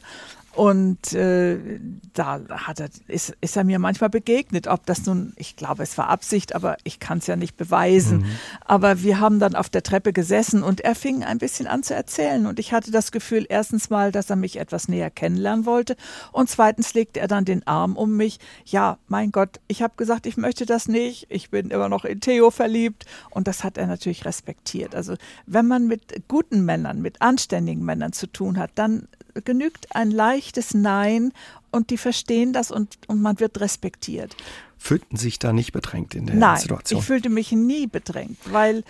[0.56, 1.80] Und äh,
[2.14, 4.68] da hat er, ist, ist er mir manchmal begegnet.
[4.68, 8.20] Ob das nun, ich glaube, es war Absicht, aber ich kann es ja nicht beweisen.
[8.20, 8.26] Mhm.
[8.64, 11.96] Aber wir haben dann auf der Treppe gesessen und er fing ein bisschen an zu
[11.96, 12.46] erzählen.
[12.46, 15.96] Und ich hatte das Gefühl, erstens mal, dass er mich etwas näher kennenlernen wollte.
[16.32, 18.38] Und zweitens legte er dann den Arm um mich.
[18.66, 21.26] Ja, mein Gott, ich habe gesagt, ich möchte das nicht.
[21.30, 23.06] Ich bin immer noch in Theo verliebt.
[23.32, 24.94] Und das hat er natürlich respektiert.
[24.94, 25.16] Also
[25.48, 29.08] wenn man mit guten Männern, mit anständigen Männern zu tun hat, dann
[29.44, 31.34] genügt ein leichtes Nein
[31.72, 34.36] und die verstehen das und, und man wird respektiert.
[34.78, 37.00] Fühlten sich da nicht bedrängt in der Nein, Situation?
[37.00, 38.84] Ich fühlte mich nie bedrängt, weil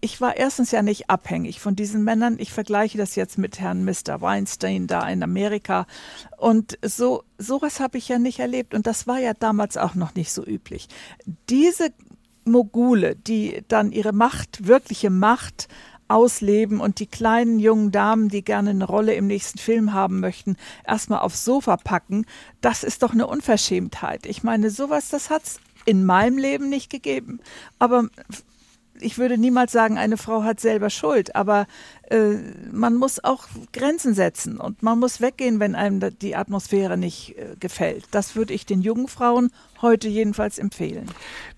[0.00, 2.36] ich war erstens ja nicht abhängig von diesen Männern.
[2.38, 4.20] Ich vergleiche das jetzt mit Herrn Mr.
[4.20, 5.86] Weinstein da in Amerika.
[6.36, 8.74] Und so sowas habe ich ja nicht erlebt.
[8.74, 10.88] Und das war ja damals auch noch nicht so üblich.
[11.48, 11.92] Diese
[12.44, 15.68] Mogule, die dann ihre Macht, wirkliche Macht
[16.12, 20.56] ausleben und die kleinen jungen Damen, die gerne eine Rolle im nächsten Film haben möchten,
[20.86, 22.26] erstmal aufs Sofa packen,
[22.60, 24.26] das ist doch eine Unverschämtheit.
[24.26, 27.40] Ich meine, sowas, das hat es in meinem Leben nicht gegeben.
[27.78, 28.08] Aber
[29.02, 31.66] ich würde niemals sagen, eine Frau hat selber Schuld, aber
[32.10, 32.34] äh,
[32.70, 37.56] man muss auch Grenzen setzen und man muss weggehen, wenn einem die Atmosphäre nicht äh,
[37.58, 38.04] gefällt.
[38.10, 41.06] Das würde ich den jungen Frauen heute jedenfalls empfehlen.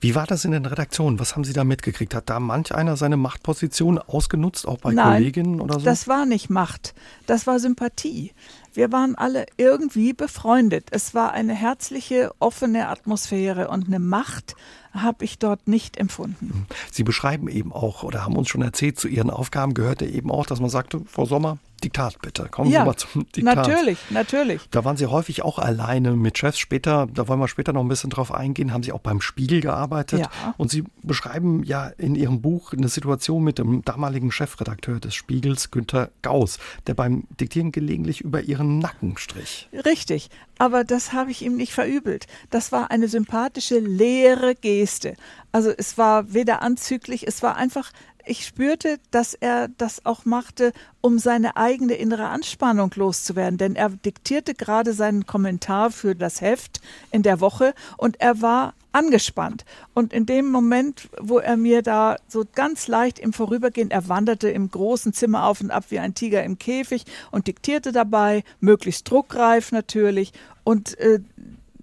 [0.00, 1.18] Wie war das in den Redaktionen?
[1.18, 2.14] Was haben Sie da mitgekriegt?
[2.14, 5.84] Hat da manch einer seine Machtposition ausgenutzt, auch bei Nein, Kolleginnen oder so?
[5.84, 6.94] Das war nicht Macht,
[7.26, 8.32] das war Sympathie.
[8.72, 10.88] Wir waren alle irgendwie befreundet.
[10.90, 14.56] Es war eine herzliche, offene Atmosphäre und eine Macht
[14.94, 16.66] habe ich dort nicht empfunden.
[16.90, 20.46] Sie beschreiben eben auch oder haben uns schon erzählt, zu Ihren Aufgaben gehörte eben auch,
[20.46, 22.48] dass man sagte, Frau Sommer, Diktat bitte.
[22.48, 23.56] Kommen ja, Sie mal zum Diktat.
[23.56, 24.62] Natürlich, natürlich.
[24.70, 26.58] Da waren Sie häufig auch alleine mit Chefs.
[26.58, 29.60] Später, da wollen wir später noch ein bisschen drauf eingehen, haben Sie auch beim Spiegel
[29.60, 30.20] gearbeitet.
[30.20, 30.54] Ja.
[30.56, 35.70] Und Sie beschreiben ja in Ihrem Buch eine Situation mit dem damaligen Chefredakteur des Spiegels,
[35.70, 39.68] Günter Gauss, der beim Diktieren gelegentlich über Ihren Nacken strich.
[39.84, 42.26] Richtig, aber das habe ich ihm nicht verübelt.
[42.50, 45.14] Das war eine sympathische, leere Geste.
[45.52, 47.92] Also es war weder anzüglich, es war einfach
[48.26, 53.58] ich spürte, dass er das auch machte, um seine eigene innere Anspannung loszuwerden.
[53.58, 58.74] Denn er diktierte gerade seinen Kommentar für das Heft in der Woche und er war
[58.92, 59.64] angespannt.
[59.92, 64.48] Und in dem Moment, wo er mir da so ganz leicht im Vorübergehen, er wanderte
[64.50, 69.10] im großen Zimmer auf und ab wie ein Tiger im Käfig und diktierte dabei, möglichst
[69.10, 70.32] druckreif natürlich.
[70.62, 71.20] Und äh,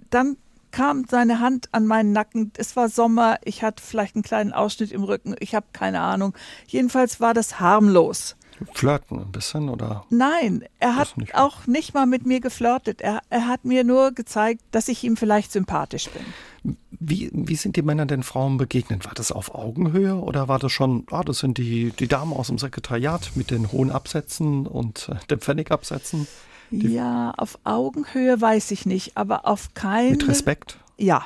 [0.10, 0.38] dann
[0.72, 2.52] kam seine Hand an meinen Nacken.
[2.58, 6.34] Es war Sommer, ich hatte vielleicht einen kleinen Ausschnitt im Rücken, ich habe keine Ahnung.
[6.68, 8.36] Jedenfalls war das harmlos.
[8.74, 10.06] flirten ein bisschen oder?
[10.10, 13.02] Nein, er hat nicht auch nicht mal mit mir geflirtet.
[13.02, 16.76] Er, er hat mir nur gezeigt, dass ich ihm vielleicht sympathisch bin.
[16.92, 19.06] Wie, wie sind die Männer den Frauen begegnet?
[19.06, 22.48] War das auf Augenhöhe oder war das schon, ah, das sind die, die Damen aus
[22.48, 26.28] dem Sekretariat mit den hohen Absätzen und äh, den Pfennigabsätzen?
[26.72, 30.12] Die ja, auf Augenhöhe weiß ich nicht, aber auf keinen.
[30.12, 30.78] Mit Respekt?
[30.98, 31.26] Ja.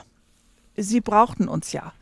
[0.77, 1.93] Sie brauchten uns ja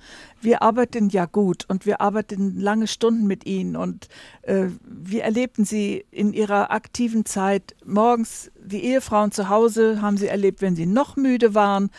[0.43, 4.07] wir arbeiten ja gut und wir arbeiten lange Stunden mit ihnen und
[4.43, 10.27] äh, wir erlebten sie in ihrer aktiven Zeit morgens die Ehefrauen zu Hause haben sie
[10.27, 11.89] erlebt, wenn sie noch müde waren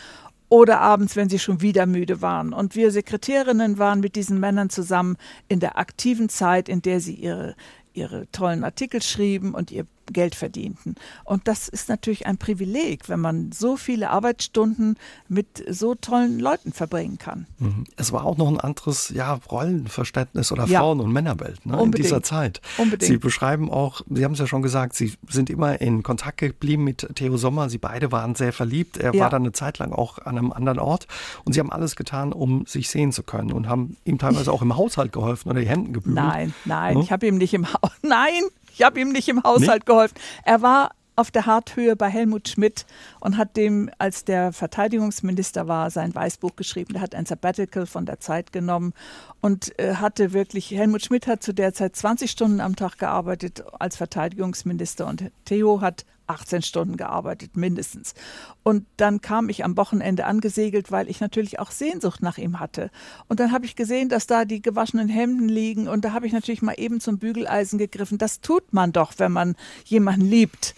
[0.48, 2.52] oder abends, wenn sie schon wieder müde waren.
[2.52, 5.16] Und wir Sekretärinnen waren mit diesen Männern zusammen
[5.48, 7.56] in der aktiven Zeit, in der sie ihre,
[7.92, 10.94] ihre tollen Artikel schrieben und ihr Geld verdienten.
[11.24, 14.96] Und das ist natürlich ein Privileg, wenn man so viele Arbeitsstunden
[15.28, 17.46] mit so tollen Leuten verbringen kann.
[17.58, 17.84] Mhm.
[17.96, 20.80] Es war auch noch ein anderes ja, Rollenverständnis oder ja.
[20.80, 22.60] Frauen- und Männerwelt ne, in dieser Zeit.
[22.78, 23.10] Unbedingt.
[23.10, 26.84] Sie beschreiben auch, Sie haben es ja schon gesagt, Sie sind immer in Kontakt geblieben
[26.84, 27.68] mit Theo Sommer.
[27.68, 28.96] Sie beide waren sehr verliebt.
[28.96, 29.20] Er ja.
[29.22, 31.06] war dann eine Zeit lang auch an einem anderen Ort.
[31.44, 34.62] Und Sie haben alles getan, um sich sehen zu können und haben ihm teilweise auch
[34.62, 36.16] im Haushalt geholfen oder die Hemden gebügelt.
[36.16, 37.02] Nein, nein, hm?
[37.02, 37.90] ich habe ihm nicht im Haus.
[38.02, 38.42] Nein,
[38.74, 39.92] ich habe ihm nicht im Haushalt nee?
[39.92, 40.14] geholfen.
[40.44, 42.86] Er war auf der Harthöhe bei Helmut Schmidt
[43.20, 46.96] und hat dem, als der Verteidigungsminister war, sein Weißbuch geschrieben.
[46.96, 48.92] Er hat ein Sabbatical von der Zeit genommen
[49.40, 53.62] und äh, hatte wirklich, Helmut Schmidt hat zu der Zeit 20 Stunden am Tag gearbeitet
[53.78, 58.14] als Verteidigungsminister und Theo hat 18 Stunden gearbeitet, mindestens.
[58.62, 62.90] Und dann kam ich am Wochenende angesegelt, weil ich natürlich auch Sehnsucht nach ihm hatte.
[63.28, 66.32] Und dann habe ich gesehen, dass da die gewaschenen Hemden liegen und da habe ich
[66.32, 68.18] natürlich mal eben zum Bügeleisen gegriffen.
[68.18, 70.74] Das tut man doch, wenn man jemanden liebt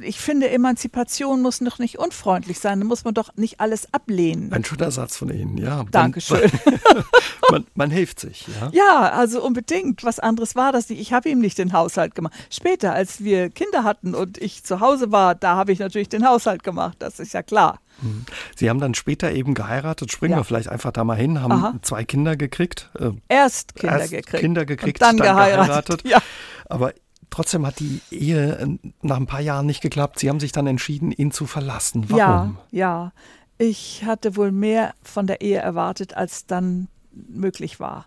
[0.00, 2.80] ich finde, Emanzipation muss noch nicht unfreundlich sein.
[2.80, 4.52] Da muss man doch nicht alles ablehnen.
[4.52, 5.84] Ein schöner Satz von Ihnen, ja.
[5.90, 6.50] Dankeschön.
[7.50, 8.70] Man, man, hilft sich, ja.
[8.72, 10.02] Ja, also unbedingt.
[10.02, 10.98] Was anderes war das nicht.
[10.98, 12.32] Ich habe ihm nicht den Haushalt gemacht.
[12.48, 16.26] Später, als wir Kinder hatten und ich zu Hause war, da habe ich natürlich den
[16.26, 16.96] Haushalt gemacht.
[17.00, 17.80] Das ist ja klar.
[18.00, 18.24] Mhm.
[18.56, 20.38] Sie haben dann später eben geheiratet, springen ja.
[20.38, 21.74] wir vielleicht einfach da mal hin, haben Aha.
[21.82, 22.90] zwei Kinder gekriegt.
[22.98, 24.40] Äh, erst Kinder erst gekriegt.
[24.40, 26.02] Kinder gekriegt, und dann, dann geheiratet.
[26.02, 26.08] geheiratet.
[26.08, 26.22] Ja.
[26.66, 26.94] Aber
[27.34, 30.20] Trotzdem hat die Ehe äh, nach ein paar Jahren nicht geklappt.
[30.20, 32.08] Sie haben sich dann entschieden, ihn zu verlassen.
[32.08, 32.18] Warum?
[32.18, 33.12] Ja, ja.
[33.58, 38.06] Ich hatte wohl mehr von der Ehe erwartet, als dann möglich war.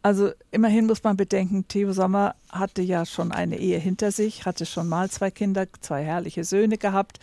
[0.00, 4.64] Also immerhin muss man bedenken, Theo Sommer hatte ja schon eine Ehe hinter sich, hatte
[4.64, 7.20] schon mal zwei Kinder, zwei herrliche Söhne gehabt.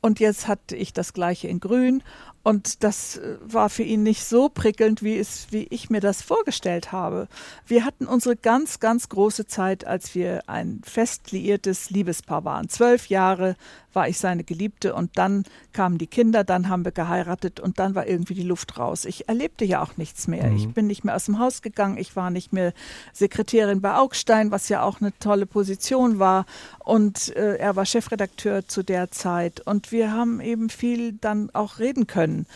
[0.00, 2.02] Und jetzt hatte ich das gleiche in Grün
[2.48, 6.22] und das äh, war für ihn nicht so prickelnd, wie, es, wie ich mir das
[6.22, 7.28] vorgestellt habe.
[7.66, 12.70] Wir hatten unsere ganz, ganz große Zeit, als wir ein fest liiertes Liebespaar waren.
[12.70, 13.56] Zwölf Jahre
[13.92, 17.94] war ich seine Geliebte und dann kamen die Kinder, dann haben wir geheiratet und dann
[17.94, 19.04] war irgendwie die Luft raus.
[19.04, 20.48] Ich erlebte ja auch nichts mehr.
[20.48, 20.56] Mhm.
[20.56, 22.72] Ich bin nicht mehr aus dem Haus gegangen, ich war nicht mehr
[23.12, 26.46] Sekretärin bei Augstein, was ja auch eine tolle Position war
[26.78, 31.78] und äh, er war Chefredakteur zu der Zeit und wir haben eben viel dann auch
[31.78, 32.46] reden können.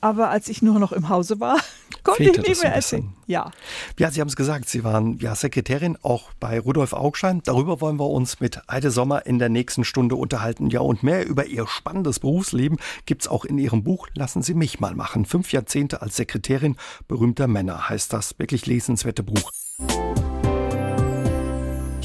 [0.00, 1.58] Aber als ich nur noch im Hause war,
[2.04, 3.12] konnte Fehlte ich nicht mehr erzählen.
[3.26, 3.50] Ja.
[3.98, 7.42] ja, Sie haben es gesagt, Sie waren ja Sekretärin auch bei Rudolf Augstein.
[7.44, 10.70] Darüber wollen wir uns mit Heide Sommer in der nächsten Stunde unterhalten.
[10.70, 14.54] Ja, und mehr über Ihr spannendes Berufsleben gibt es auch in Ihrem Buch Lassen Sie
[14.54, 15.24] mich mal machen.
[15.24, 16.76] Fünf Jahrzehnte als Sekretärin
[17.08, 19.50] berühmter Männer heißt das wirklich lesenswerte Buch.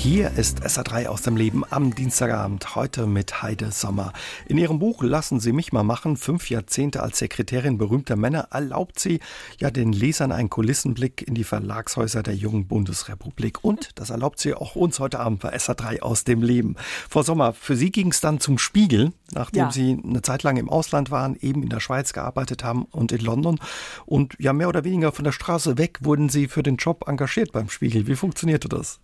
[0.03, 4.11] Hier ist SA3 aus dem Leben am Dienstagabend, heute mit Heide Sommer.
[4.45, 8.99] In ihrem Buch Lassen Sie mich mal machen, fünf Jahrzehnte als Sekretärin berühmter Männer, erlaubt
[8.99, 9.21] sie
[9.59, 13.63] ja den Lesern einen Kulissenblick in die Verlagshäuser der jungen Bundesrepublik.
[13.63, 16.75] Und das erlaubt sie auch uns heute Abend bei SA3 aus dem Leben.
[17.09, 19.71] Frau Sommer, für Sie ging es dann zum Spiegel, nachdem ja.
[19.71, 23.21] Sie eine Zeit lang im Ausland waren, eben in der Schweiz gearbeitet haben und in
[23.21, 23.57] London.
[24.05, 27.53] Und ja, mehr oder weniger von der Straße weg wurden Sie für den Job engagiert
[27.53, 28.05] beim Spiegel.
[28.05, 28.99] Wie funktionierte das?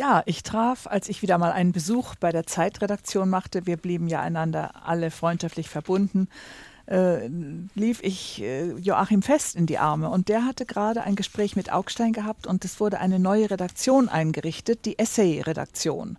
[0.00, 4.08] Ja, ich traf, als ich wieder mal einen Besuch bei der Zeitredaktion machte, wir blieben
[4.08, 6.26] ja einander alle freundschaftlich verbunden,
[6.86, 7.28] äh,
[7.74, 11.70] lief ich äh, Joachim Fest in die Arme und der hatte gerade ein Gespräch mit
[11.70, 16.16] Augstein gehabt und es wurde eine neue Redaktion eingerichtet, die Essay-Redaktion.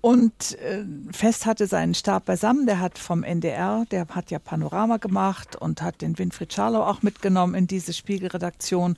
[0.00, 4.98] Und äh, Fest hatte seinen Stab beisammen, der hat vom NDR, der hat ja Panorama
[4.98, 8.96] gemacht und hat den Winfried Scharlau auch mitgenommen in diese Spiegelredaktion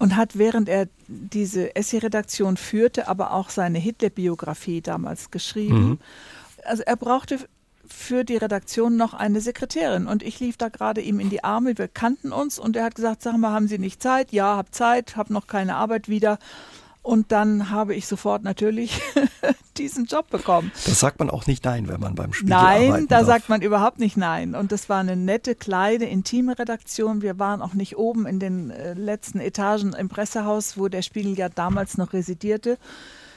[0.00, 5.88] und hat, während er diese Essay-Redaktion führte, aber auch seine Hitler-Biografie damals geschrieben.
[5.90, 5.98] Mhm.
[6.64, 7.38] Also er brauchte
[7.86, 11.76] für die Redaktion noch eine Sekretärin und ich lief da gerade ihm in die Arme,
[11.76, 14.32] wir kannten uns und er hat gesagt, sag mal, haben Sie nicht Zeit?
[14.32, 16.38] Ja, hab Zeit, hab noch keine Arbeit wieder.
[17.02, 19.00] Und dann habe ich sofort natürlich
[19.78, 20.70] diesen Job bekommen.
[20.84, 23.26] Das sagt man auch nicht nein, wenn man beim Spiegel Nein, da darf.
[23.26, 24.54] sagt man überhaupt nicht nein.
[24.54, 27.22] Und das war eine nette, kleine, intime Redaktion.
[27.22, 31.38] Wir waren auch nicht oben in den äh, letzten Etagen im Pressehaus, wo der Spiegel
[31.38, 32.76] ja damals noch residierte,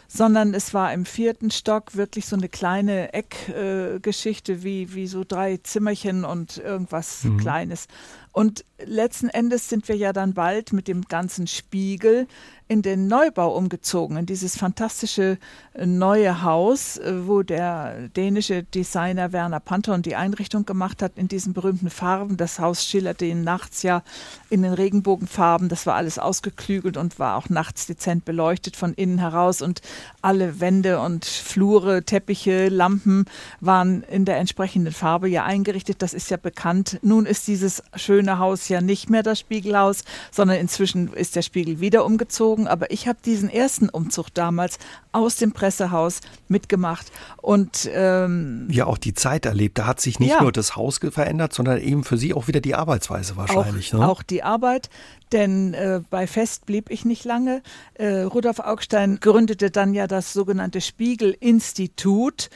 [0.10, 5.24] sondern es war im vierten Stock wirklich so eine kleine Eckgeschichte äh, wie, wie so
[5.26, 7.38] drei Zimmerchen und irgendwas mhm.
[7.38, 7.88] Kleines.
[8.34, 12.28] Und letzten Endes sind wir ja dann bald mit dem ganzen Spiegel
[12.68, 15.38] in den Neubau umgezogen, in dieses fantastische
[15.74, 21.28] äh, neue Haus, äh, wo der dänische Designer Werner Panton die Einrichtung gemacht hat in
[21.28, 22.38] diesen berühmten Farben.
[22.38, 24.02] Das Haus schillerte ihn nachts ja
[24.50, 25.68] in den Regenbogenfarben.
[25.68, 29.62] Das war alles ausgeklügelt und war auch nachts dezent beleuchtet von innen heraus.
[29.62, 29.82] Und
[30.22, 33.26] alle Wände und Flure, Teppiche, Lampen
[33.60, 36.02] waren in der entsprechenden Farbe ja eingerichtet.
[36.02, 36.98] Das ist ja bekannt.
[37.02, 41.80] Nun ist dieses schöne Haus ja nicht mehr das Spiegelhaus, sondern inzwischen ist der Spiegel
[41.80, 44.80] wieder umgezogen umgezogen, aber ich habe diesen ersten Umzug damals
[45.12, 49.78] aus dem Pressehaus mitgemacht und ähm, ja auch die Zeit erlebt.
[49.78, 50.42] Da hat sich nicht ja.
[50.42, 53.94] nur das Haus verändert, sondern eben für Sie auch wieder die Arbeitsweise wahrscheinlich.
[53.94, 54.10] Auch, ne?
[54.10, 54.90] auch die Arbeit,
[55.32, 57.62] denn äh, bei Fest blieb ich nicht lange.
[57.96, 62.50] Äh, Rudolf Augstein gründete dann ja das sogenannte Spiegel-Institut.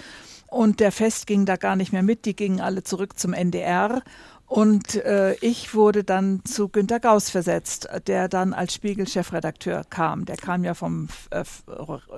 [0.50, 4.02] Und der Fest ging da gar nicht mehr mit, die gingen alle zurück zum NDR.
[4.48, 10.24] Und äh, ich wurde dann zu Günter Gauss versetzt, der dann als Spiegel-Chefredakteur kam.
[10.24, 11.44] Der kam ja vom äh,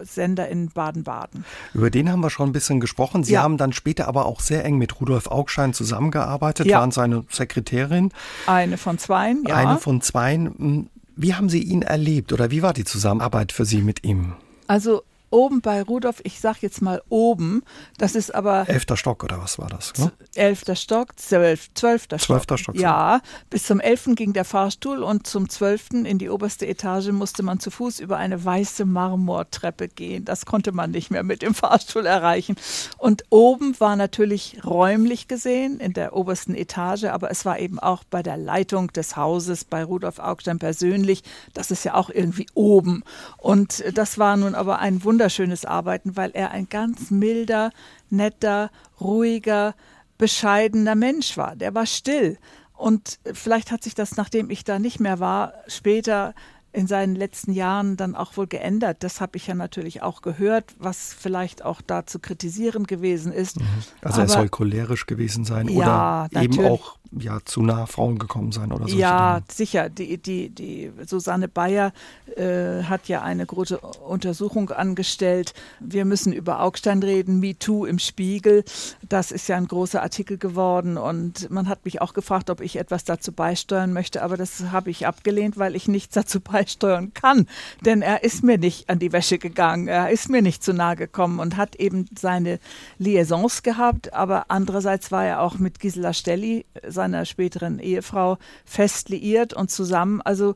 [0.04, 1.44] Sender in Baden-Baden.
[1.74, 3.24] Über den haben wir schon ein bisschen gesprochen.
[3.24, 3.42] Sie ja.
[3.42, 6.80] haben dann später aber auch sehr eng mit Rudolf Augstein zusammengearbeitet, ja.
[6.80, 8.12] waren seine Sekretärin.
[8.46, 9.56] Eine von zweien, ja.
[9.56, 10.90] Eine von zweien.
[11.16, 14.36] Wie haben Sie ihn erlebt oder wie war die Zusammenarbeit für Sie mit ihm?
[14.68, 17.64] Also oben bei Rudolf, ich sag jetzt mal oben,
[17.98, 18.68] das ist aber.
[18.68, 19.94] Elfter Stock oder was war das?
[19.98, 20.12] Ne?
[20.36, 22.28] Elfter Stock, zwölf, zwölfter Stock.
[22.28, 22.76] Zwölfter Stock.
[22.76, 27.44] Ja, bis zum elften ging der Fahrstuhl und zum zwölften in die oberste Etage musste
[27.44, 30.26] man zu Fuß über eine weiße Marmortreppe gehen.
[30.26, 32.56] Das konnte man nicht mehr mit dem Fahrstuhl erreichen.
[32.98, 38.04] Und oben war natürlich räumlich gesehen in der obersten Etage, aber es war eben auch
[38.04, 41.24] bei der Leitung des Hauses bei Rudolf Augstein persönlich.
[41.54, 43.04] Das ist ja auch irgendwie oben.
[43.38, 47.72] Und das war nun aber ein Wunder wunderschönes Arbeiten, weil er ein ganz milder,
[48.10, 49.76] netter, ruhiger,
[50.18, 51.58] bescheidener Mensch war.
[51.58, 52.38] Der war still.
[52.74, 56.34] Und vielleicht hat sich das, nachdem ich da nicht mehr war, später
[56.72, 59.04] in seinen letzten Jahren dann auch wohl geändert.
[59.04, 63.60] Das habe ich ja natürlich auch gehört, was vielleicht auch da zu kritisieren gewesen ist.
[63.60, 63.66] Mhm.
[64.02, 68.20] Also Aber, er soll cholerisch gewesen sein ja, oder eben auch ja, zu nah Frauen
[68.20, 68.96] gekommen sein oder so.
[68.96, 69.90] Ja, sicher.
[69.90, 71.92] Die, die, die Susanne Bayer
[72.36, 75.54] äh, hat ja eine große Untersuchung angestellt.
[75.80, 78.64] Wir müssen über Augstein reden, MeToo im Spiegel.
[79.08, 82.76] Das ist ja ein großer Artikel geworden und man hat mich auch gefragt, ob ich
[82.76, 87.48] etwas dazu beisteuern möchte, aber das habe ich abgelehnt, weil ich nichts dazu beisteuern kann.
[87.84, 90.96] Denn er ist mir nicht an die Wäsche gegangen, er ist mir nicht zu nahe
[90.96, 92.60] gekommen und hat eben seine
[93.00, 96.66] Liaisons gehabt, aber andererseits war er auch mit Gisela Stelli,
[97.00, 100.22] seiner späteren Ehefrau, fest liiert und zusammen.
[100.22, 100.56] Also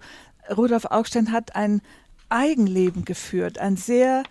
[0.50, 1.82] Rudolf Augstein hat ein
[2.28, 4.24] Eigenleben geführt, ein sehr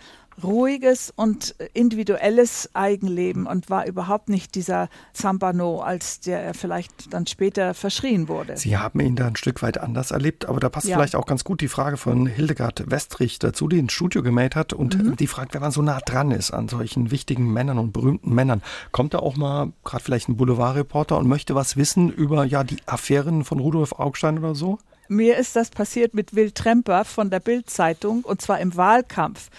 [0.42, 7.26] ruhiges und individuelles Eigenleben und war überhaupt nicht dieser Zampano, als der er vielleicht dann
[7.26, 8.56] später verschrien wurde.
[8.56, 10.96] Sie haben ihn da ein Stück weit anders erlebt, aber da passt ja.
[10.96, 14.72] vielleicht auch ganz gut die Frage von Hildegard Westrich dazu, die ein Studio gemäht hat
[14.72, 15.16] und mhm.
[15.16, 18.62] die fragt, wenn man so nah dran ist an solchen wichtigen Männern und berühmten Männern,
[18.90, 22.78] kommt da auch mal gerade vielleicht ein Boulevardreporter und möchte was wissen über ja die
[22.86, 24.78] Affären von Rudolf Augstein oder so?
[25.08, 29.50] Mir ist das passiert mit Will Tremper von der Bild-Zeitung und zwar im Wahlkampf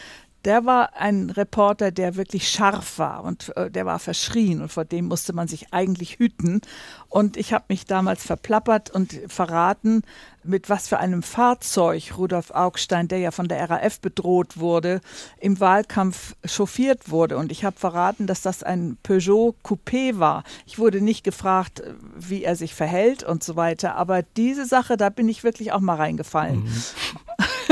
[0.45, 4.85] der war ein Reporter, der wirklich scharf war und äh, der war verschrien und vor
[4.85, 6.61] dem musste man sich eigentlich hüten.
[7.09, 10.01] Und ich habe mich damals verplappert und verraten,
[10.43, 14.99] mit was für einem Fahrzeug Rudolf Augstein, der ja von der RAF bedroht wurde,
[15.39, 17.37] im Wahlkampf chauffiert wurde.
[17.37, 20.43] Und ich habe verraten, dass das ein Peugeot Coupé war.
[20.65, 21.83] Ich wurde nicht gefragt,
[22.17, 23.95] wie er sich verhält und so weiter.
[23.95, 26.63] Aber diese Sache, da bin ich wirklich auch mal reingefallen.
[26.63, 26.83] Mhm.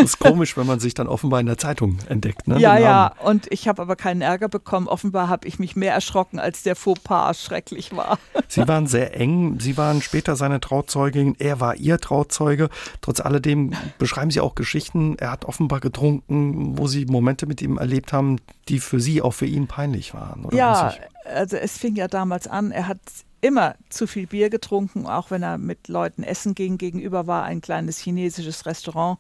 [0.02, 2.48] Das ist komisch, wenn man sich dann offenbar in der Zeitung entdeckt.
[2.48, 2.60] Ne?
[2.60, 4.88] Ja, ja, und ich habe aber keinen Ärger bekommen.
[4.88, 8.18] Offenbar habe ich mich mehr erschrocken, als der Fauxpas schrecklich war.
[8.48, 9.60] Sie waren sehr eng.
[9.60, 11.36] Sie waren später seine Trauzeugin.
[11.40, 12.70] Er war ihr Trauzeuge.
[13.02, 15.16] Trotz alledem beschreiben Sie auch Geschichten.
[15.20, 18.38] Er hat offenbar getrunken, wo Sie Momente mit ihm erlebt haben,
[18.68, 20.48] die für Sie auch für ihn peinlich waren.
[20.52, 20.94] ja,
[21.26, 22.72] also es fing ja damals an.
[22.72, 23.00] Er hat
[23.42, 26.78] immer zu viel Bier getrunken, auch wenn er mit Leuten essen ging.
[26.78, 29.20] Gegenüber war ein kleines chinesisches Restaurant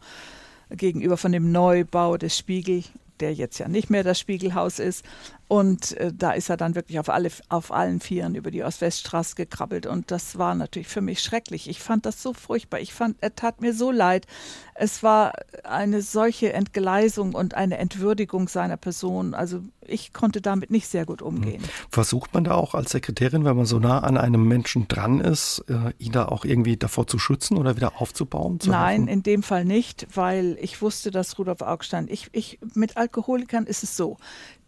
[0.72, 2.84] gegenüber von dem Neubau des Spiegel,
[3.20, 5.06] der jetzt ja nicht mehr das Spiegelhaus ist.
[5.52, 9.36] Und äh, da ist er dann wirklich auf, alle, auf allen Vieren über die Ost-West-Straße
[9.36, 9.86] gekrabbelt.
[9.86, 11.70] Und das war natürlich für mich schrecklich.
[11.70, 12.80] Ich fand das so furchtbar.
[12.80, 14.28] Ich fand, er tat mir so leid.
[14.76, 15.34] Es war
[15.66, 19.34] eine solche Entgleisung und eine Entwürdigung seiner Person.
[19.34, 21.62] Also ich konnte damit nicht sehr gut umgehen.
[21.62, 21.70] Hm.
[21.90, 25.66] Versucht man da auch als Sekretärin, wenn man so nah an einem Menschen dran ist,
[25.68, 28.62] äh, ihn da auch irgendwie davor zu schützen oder wieder aufzubauen?
[28.62, 29.08] Zu Nein, helfen?
[29.10, 33.84] in dem Fall nicht, weil ich wusste, dass Rudolf Augstein, ich, ich, mit Alkoholikern ist
[33.84, 34.16] es so,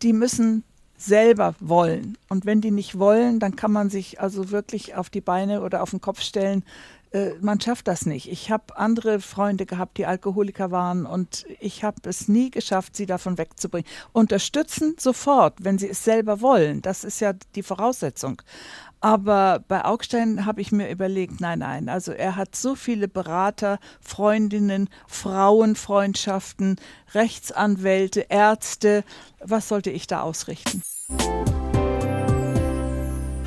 [0.02, 0.66] die müssen
[0.98, 2.18] selber wollen.
[2.30, 5.84] Und wenn die nicht wollen, dann kann man sich also wirklich auf die Beine oder
[5.84, 6.64] auf den Kopf stellen.
[7.12, 8.32] Äh, man schafft das nicht.
[8.32, 13.06] Ich habe andere Freunde gehabt, die Alkoholiker waren und ich habe es nie geschafft, sie
[13.06, 13.88] davon wegzubringen.
[14.12, 16.82] Unterstützen sofort, wenn sie es selber wollen.
[16.82, 18.42] Das ist ja die Voraussetzung.
[19.04, 23.80] Aber bei Augstein habe ich mir überlegt, nein, nein, also er hat so viele Berater,
[24.00, 26.78] Freundinnen, Frauenfreundschaften,
[27.14, 29.04] Rechtsanwälte, Ärzte.
[29.42, 30.84] Was sollte ich da ausrichten?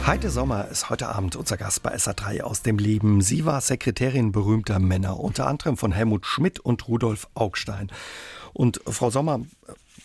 [0.05, 3.23] Heide Sommer ist heute Abend unser Gast bei SA3 aus dem Leben.
[3.23, 7.91] Sie war Sekretärin berühmter Männer, unter anderem von Helmut Schmidt und Rudolf Augstein.
[8.53, 9.41] Und Frau Sommer,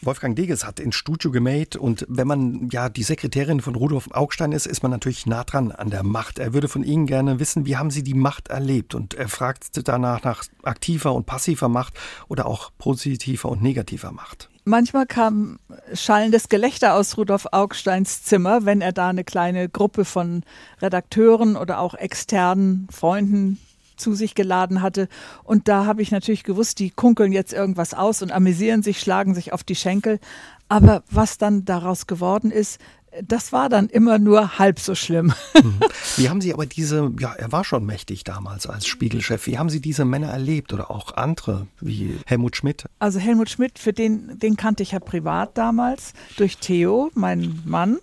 [0.04, 4.52] Wolfgang Deges hat ins Studio gemäht und wenn man ja die Sekretärin von Rudolf Augstein
[4.52, 6.40] ist, ist man natürlich nah dran an der Macht.
[6.40, 8.96] Er würde von Ihnen gerne wissen, wie haben Sie die Macht erlebt?
[8.96, 11.94] Und er fragt danach nach aktiver und passiver Macht
[12.28, 14.50] oder auch positiver und negativer Macht.
[14.64, 15.60] Manchmal kam
[15.94, 20.44] schallendes Gelächter aus Rudolf Augsteins Zimmer, wenn er da eine kleine Gruppe von
[20.82, 23.60] Redakteuren oder auch externen Freunden
[24.02, 25.08] zu sich geladen hatte.
[25.44, 29.34] Und da habe ich natürlich gewusst, die kunkeln jetzt irgendwas aus und amüsieren sich, schlagen
[29.34, 30.20] sich auf die Schenkel.
[30.68, 32.80] Aber was dann daraus geworden ist,
[33.22, 35.34] das war dann immer nur halb so schlimm.
[35.62, 35.80] Mhm.
[36.18, 39.48] Wie haben Sie aber diese, ja, er war schon mächtig damals als Spiegelchef.
[39.48, 42.86] Wie haben Sie diese Männer erlebt oder auch andere wie Helmut Schmidt?
[43.00, 47.98] Also Helmut Schmidt, für den, den kannte ich ja privat damals durch Theo, meinen Mann.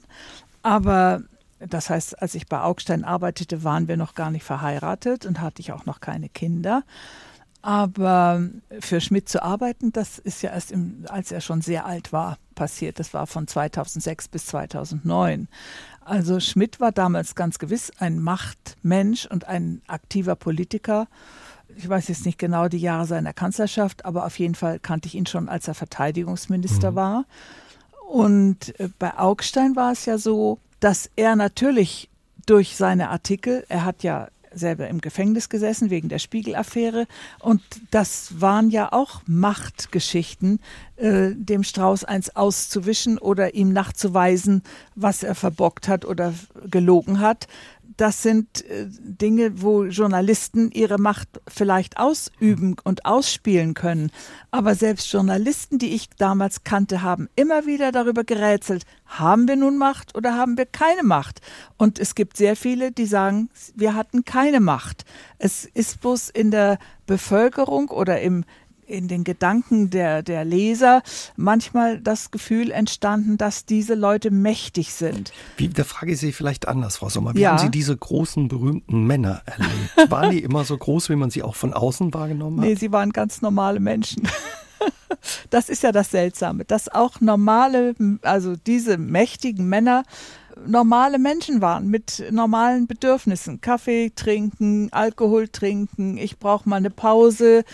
[0.63, 1.23] Aber
[1.61, 5.61] das heißt, als ich bei Augstein arbeitete, waren wir noch gar nicht verheiratet und hatte
[5.61, 6.85] ich auch noch keine Kinder.
[7.61, 8.41] Aber
[8.79, 12.39] für Schmidt zu arbeiten, das ist ja erst, im, als er schon sehr alt war,
[12.55, 13.01] passiert.
[13.01, 15.49] Das war von 2006 bis 2009.
[16.05, 21.09] Also Schmidt war damals ganz gewiss ein Machtmensch und ein aktiver Politiker.
[21.77, 25.15] Ich weiß jetzt nicht genau die Jahre seiner Kanzlerschaft, aber auf jeden Fall kannte ich
[25.15, 26.97] ihn schon, als er Verteidigungsminister mhm.
[26.97, 27.25] war.
[28.09, 32.09] Und äh, bei Augstein war es ja so, dass er natürlich
[32.47, 37.07] durch seine Artikel, er hat ja selber im Gefängnis gesessen wegen der Spiegelaffäre.
[37.39, 40.61] Und das waren ja auch Machtgeschichten,
[40.97, 44.63] äh, dem Strauß eins auszuwischen oder ihm nachzuweisen,
[44.95, 46.35] was er verbockt hat oder
[46.71, 47.47] gelogen hat
[47.99, 54.11] das sind äh, Dinge, wo Journalisten ihre Macht vielleicht ausüben und ausspielen können.
[54.51, 59.77] Aber selbst Journalisten, die ich damals kannte, haben immer wieder darüber gerätselt, haben wir nun
[59.79, 61.41] Macht oder haben wir keine Macht?
[61.77, 65.05] Und es gibt sehr viele, die sagen, wir hatten keine Macht.
[65.39, 68.45] Es ist bloß in der Bevölkerung oder im,
[68.89, 71.03] in den Gedanken der, der Leser
[71.37, 75.33] manchmal das Gefühl entstanden, dass diese Leute mächtig sind.
[75.57, 77.35] Wie, da frage ich Sie vielleicht anders, Frau Sommer.
[77.35, 77.51] Wie ja.
[77.51, 79.71] haben Sie diese großen, berühmten Männer erlebt?
[80.11, 82.67] Waren die immer so groß, wie man sie auch von außen wahrgenommen hat?
[82.67, 84.29] Nee, sie waren ganz normale Menschen.
[85.51, 90.05] Das ist ja das Seltsame, dass auch normale, also diese mächtigen Männer
[90.67, 93.61] normale Menschen waren mit normalen Bedürfnissen.
[93.61, 97.65] Kaffee trinken, Alkohol trinken, ich brauche mal eine Pause,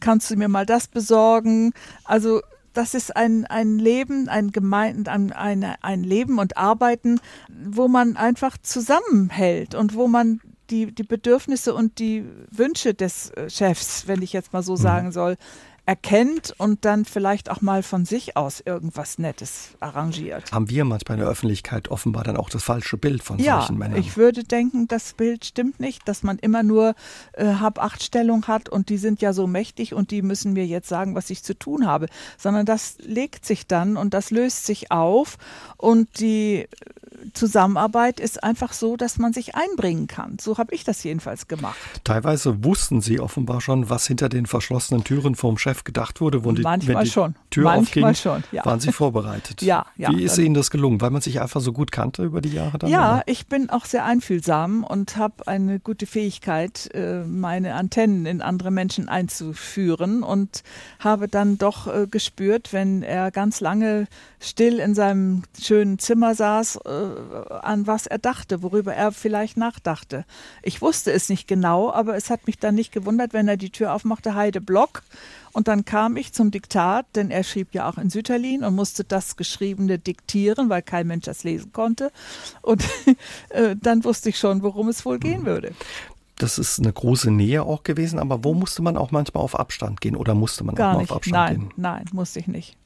[0.00, 1.72] kannst du mir mal das besorgen?
[2.04, 2.40] Also
[2.72, 8.16] das ist ein, ein Leben, ein, Gemein, ein, ein, ein Leben und Arbeiten, wo man
[8.16, 14.32] einfach zusammenhält und wo man die, die Bedürfnisse und die Wünsche des Chefs, wenn ich
[14.32, 14.78] jetzt mal so mhm.
[14.78, 15.36] sagen soll,
[15.90, 20.52] erkennt und dann vielleicht auch mal von sich aus irgendwas Nettes arrangiert.
[20.52, 23.76] Haben wir manchmal in der Öffentlichkeit offenbar dann auch das falsche Bild von ja, solchen
[23.76, 23.98] Männern?
[23.98, 26.94] Ich würde denken, das Bild stimmt nicht, dass man immer nur
[27.32, 31.16] äh, Hab-Acht-Stellung hat und die sind ja so mächtig und die müssen mir jetzt sagen,
[31.16, 32.06] was ich zu tun habe,
[32.38, 35.38] sondern das legt sich dann und das löst sich auf
[35.76, 36.68] und die
[37.34, 40.38] Zusammenarbeit ist einfach so, dass man sich einbringen kann.
[40.40, 41.76] So habe ich das jedenfalls gemacht.
[42.04, 46.40] Teilweise wussten Sie offenbar schon, was hinter den verschlossenen Türen vom Chef gedacht wurde.
[46.40, 47.34] Die, Manchmal wenn die schon.
[47.50, 48.64] Tür Manchmal aufging, schon, ja.
[48.64, 49.62] waren Sie vorbereitet.
[49.62, 50.10] ja, ja.
[50.10, 51.00] Wie ist Ihnen das gelungen?
[51.00, 52.90] Weil man sich einfach so gut kannte über die Jahre dann?
[52.90, 53.22] Ja, oder?
[53.26, 58.70] ich bin auch sehr einfühlsam und habe eine gute Fähigkeit, äh, meine Antennen in andere
[58.70, 60.62] Menschen einzuführen und
[60.98, 64.06] habe dann doch äh, gespürt, wenn er ganz lange
[64.40, 66.90] still in seinem schönen Zimmer saß, äh,
[67.62, 70.24] an was er dachte, worüber er vielleicht nachdachte.
[70.62, 73.70] Ich wusste es nicht genau, aber es hat mich dann nicht gewundert, wenn er die
[73.70, 75.02] Tür aufmachte, Heide Block
[75.52, 79.04] Und dann kam ich zum Diktat, denn er schrieb ja auch in Sütterlin und musste
[79.04, 82.12] das Geschriebene diktieren, weil kein Mensch das lesen konnte.
[82.62, 82.84] Und
[83.50, 85.72] äh, dann wusste ich schon, worum es wohl gehen würde.
[86.36, 90.00] Das ist eine große Nähe auch gewesen, aber wo musste man auch manchmal auf Abstand
[90.00, 91.10] gehen oder musste man Gar auch mal nicht.
[91.10, 91.72] auf Abstand nein, gehen?
[91.76, 92.76] Nein, musste ich nicht.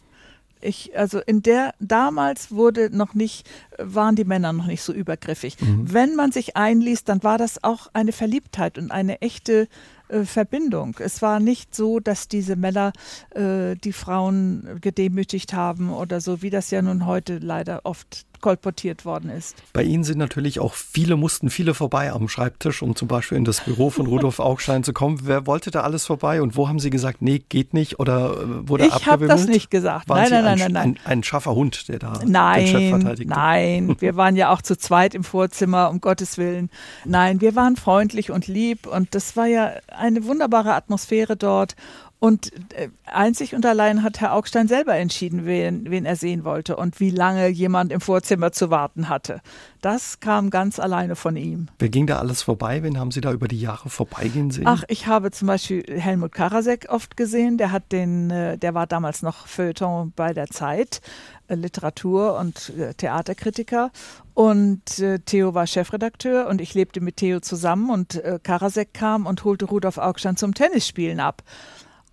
[0.65, 3.47] Ich, also in der damals wurde noch nicht,
[3.79, 5.61] waren die Männer noch nicht so übergriffig.
[5.61, 5.93] Mhm.
[5.93, 9.69] Wenn man sich einließ, dann war das auch eine Verliebtheit und eine echte
[10.09, 10.97] äh, Verbindung.
[10.99, 12.93] Es war nicht so, dass diese Männer
[13.31, 19.07] äh, die Frauen gedemütigt haben oder so, wie das ja nun heute leider oft kolportiert
[19.07, 19.57] worden ist.
[19.73, 23.47] Bei Ihnen sind natürlich auch viele, mussten viele vorbei am Schreibtisch, um zum Beispiel in
[23.47, 25.21] das Büro von Rudolf Augstein zu kommen.
[25.23, 28.69] Wer wollte da alles vorbei und wo haben Sie gesagt, nee, geht nicht oder äh,
[28.69, 29.31] wurde Ich habe abgewimmelt?
[29.41, 30.11] das nicht gesagt.
[30.11, 30.99] Waren nein, Sie nein, ein, nein, nein, nein.
[31.07, 33.33] Ein, ein scharfer Hund, der da den Chef Nein, verteidigte?
[33.35, 36.69] nein, wir waren ja auch zu zweit im Vorzimmer, um Gottes Willen.
[37.07, 41.77] Nein, wir waren freundlich und lieb und das war ja eine wunderbare Atmosphäre dort.
[42.25, 46.75] Und äh, einzig und allein hat Herr Augstein selber entschieden, wen, wen er sehen wollte
[46.79, 49.43] und wie lange jemand im Vorzimmer zu warten hatte.
[49.83, 51.67] Das kam ganz alleine von ihm.
[51.79, 52.83] Wer ging da alles vorbei?
[52.83, 54.67] Wen haben Sie da über die Jahre vorbeigehen sehen?
[54.67, 57.59] Ach, ich habe zum Beispiel Helmut Karasek oft gesehen.
[57.59, 61.03] Der hat den, äh, der war damals noch Feuilleton bei der Zeit,
[61.49, 63.91] äh, Literatur- und Theaterkritiker.
[64.33, 69.27] Und äh, Theo war Chefredakteur und ich lebte mit Theo zusammen und äh, Karasek kam
[69.27, 71.43] und holte Rudolf Augstein zum Tennisspielen ab.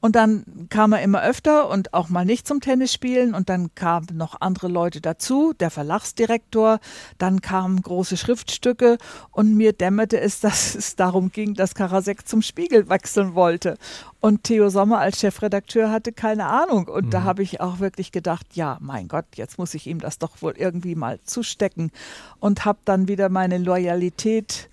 [0.01, 3.35] Und dann kam er immer öfter und auch mal nicht zum Tennisspielen.
[3.35, 6.79] Und dann kamen noch andere Leute dazu, der Verlagsdirektor.
[7.19, 8.97] Dann kamen große Schriftstücke.
[9.31, 13.77] Und mir dämmerte es, dass es darum ging, dass Karasek zum Spiegel wechseln wollte.
[14.19, 16.87] Und Theo Sommer als Chefredakteur hatte keine Ahnung.
[16.87, 17.09] Und Mhm.
[17.11, 20.41] da habe ich auch wirklich gedacht, ja, mein Gott, jetzt muss ich ihm das doch
[20.41, 21.91] wohl irgendwie mal zustecken.
[22.39, 24.69] Und habe dann wieder meine Loyalität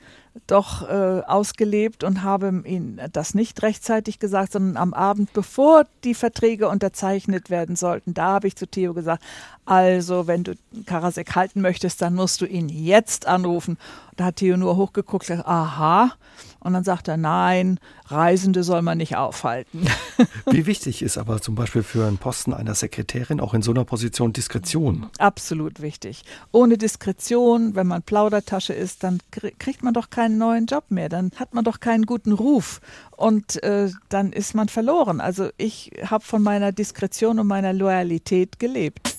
[0.47, 6.15] doch äh, ausgelebt und habe ihm das nicht rechtzeitig gesagt, sondern am Abend, bevor die
[6.15, 9.23] Verträge unterzeichnet werden sollten, da habe ich zu Theo gesagt,
[9.69, 10.55] also wenn du
[10.87, 13.77] Karasek halten möchtest, dann musst du ihn jetzt anrufen.
[14.17, 16.13] Da hat Theo nur hochgeguckt, gesagt, aha.
[16.61, 19.87] Und dann sagt er, nein, Reisende soll man nicht aufhalten.
[20.51, 23.85] Wie wichtig ist aber zum Beispiel für einen Posten einer Sekretärin auch in so einer
[23.85, 25.07] Position Diskretion?
[25.19, 26.23] Absolut wichtig.
[26.51, 31.09] Ohne Diskretion, wenn man Plaudertasche ist, dann krie- kriegt man doch keinen neuen Job mehr.
[31.09, 32.81] Dann hat man doch keinen guten Ruf
[33.17, 35.21] und äh, dann ist man verloren.
[35.21, 39.17] Also ich habe von meiner Diskretion und meiner Loyalität gelebt.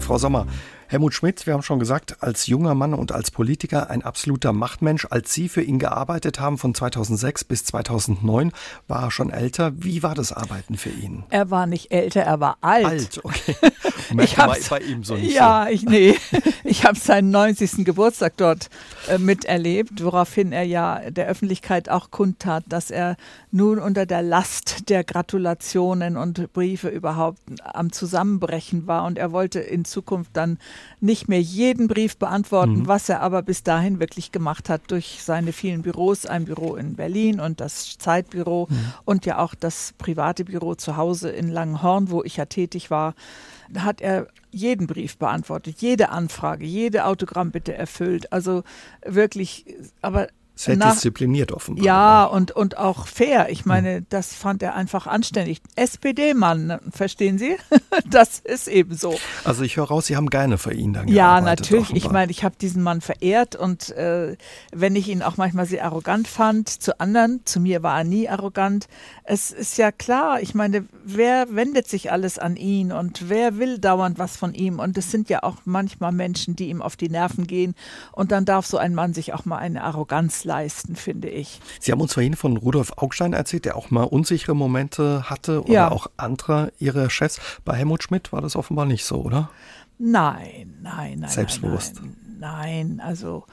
[0.00, 0.46] Frau Sommer,
[0.90, 5.06] Helmut Schmidt, wir haben schon gesagt, als junger Mann und als Politiker ein absoluter Machtmensch.
[5.08, 8.50] Als Sie für ihn gearbeitet haben von 2006 bis 2009,
[8.88, 9.70] war er schon älter.
[9.76, 11.22] Wie war das Arbeiten für ihn?
[11.30, 12.86] Er war nicht älter, er war alt.
[12.86, 13.54] Alt, okay.
[14.12, 16.16] Merkt Ich hab's- bei ihm so nicht Ja, ich nee,
[16.64, 17.84] ich habe seinen 90.
[17.84, 18.68] Geburtstag dort
[19.08, 23.16] äh, miterlebt, woraufhin er ja der Öffentlichkeit auch kundtat, dass er
[23.52, 29.60] nun unter der Last der Gratulationen und Briefe überhaupt am Zusammenbrechen war und er wollte
[29.60, 30.58] in Zukunft dann
[31.00, 35.52] nicht mehr jeden Brief beantworten, was er aber bis dahin wirklich gemacht hat durch seine
[35.52, 38.68] vielen Büros, ein Büro in Berlin und das Zeitbüro
[39.04, 43.14] und ja auch das private Büro zu Hause in Langenhorn, wo ich ja tätig war.
[43.70, 48.32] Da hat er jeden Brief beantwortet, jede Anfrage, jede Autogrammbitte erfüllt.
[48.32, 48.64] Also
[49.04, 49.64] wirklich,
[50.02, 50.28] aber
[50.64, 51.84] Sehr nach- diszipliniert offenbar.
[51.84, 53.48] ja, und, und auch fair.
[53.50, 55.62] Ich meine, das fand er einfach anständig.
[55.76, 57.56] SPD-Mann, verstehen Sie?
[58.08, 59.18] Das ist eben so.
[59.44, 61.90] Also ich höre raus, Sie haben gerne für ihn dann Ja, natürlich.
[61.90, 62.12] Ich offenbar.
[62.12, 64.36] meine, ich habe diesen Mann verehrt und äh,
[64.72, 68.28] wenn ich ihn auch manchmal sehr arrogant fand, zu anderen, zu mir war er nie
[68.28, 68.86] arrogant.
[69.24, 73.78] Es ist ja klar, ich meine, wer wendet sich alles an ihn und wer will
[73.78, 74.78] dauernd was von ihm?
[74.78, 77.74] Und es sind ja auch manchmal Menschen, die ihm auf die Nerven gehen.
[78.12, 81.60] Und dann darf so ein Mann sich auch mal eine Arroganz leisten, finde ich.
[81.78, 85.72] Sie haben uns vorhin von Rudolf Augstein erzählt, der auch mal unsichere Momente hatte oder
[85.72, 85.90] Ja.
[85.92, 87.40] auch andere Ihre Chefs.
[87.64, 89.50] Bei Helmut Schmidt war das offenbar nicht so, oder?
[89.98, 91.30] Nein, nein, nein.
[91.30, 92.00] Selbstbewusst.
[92.02, 92.96] Nein, nein.
[92.96, 93.44] nein also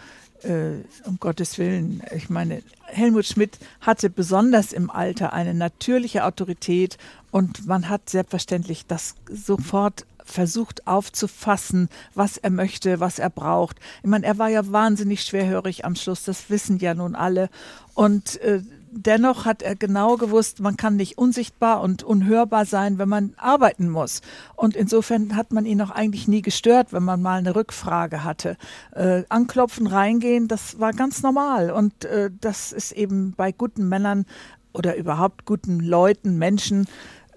[0.43, 2.02] äh, um Gottes Willen.
[2.16, 6.98] Ich meine, Helmut Schmidt hatte besonders im Alter eine natürliche Autorität
[7.30, 13.80] und man hat selbstverständlich das sofort versucht aufzufassen, was er möchte, was er braucht.
[14.04, 17.50] Ich meine, er war ja wahnsinnig schwerhörig am Schluss, das wissen ja nun alle.
[17.94, 18.62] Und äh,
[18.92, 23.90] dennoch hat er genau gewusst, man kann nicht unsichtbar und unhörbar sein, wenn man arbeiten
[23.90, 24.22] muss.
[24.56, 28.58] Und insofern hat man ihn auch eigentlich nie gestört, wenn man mal eine Rückfrage hatte.
[28.94, 31.72] Äh, anklopfen, reingehen, das war ganz normal.
[31.72, 34.26] Und äh, das ist eben bei guten Männern
[34.74, 36.88] oder überhaupt guten Leuten, Menschen,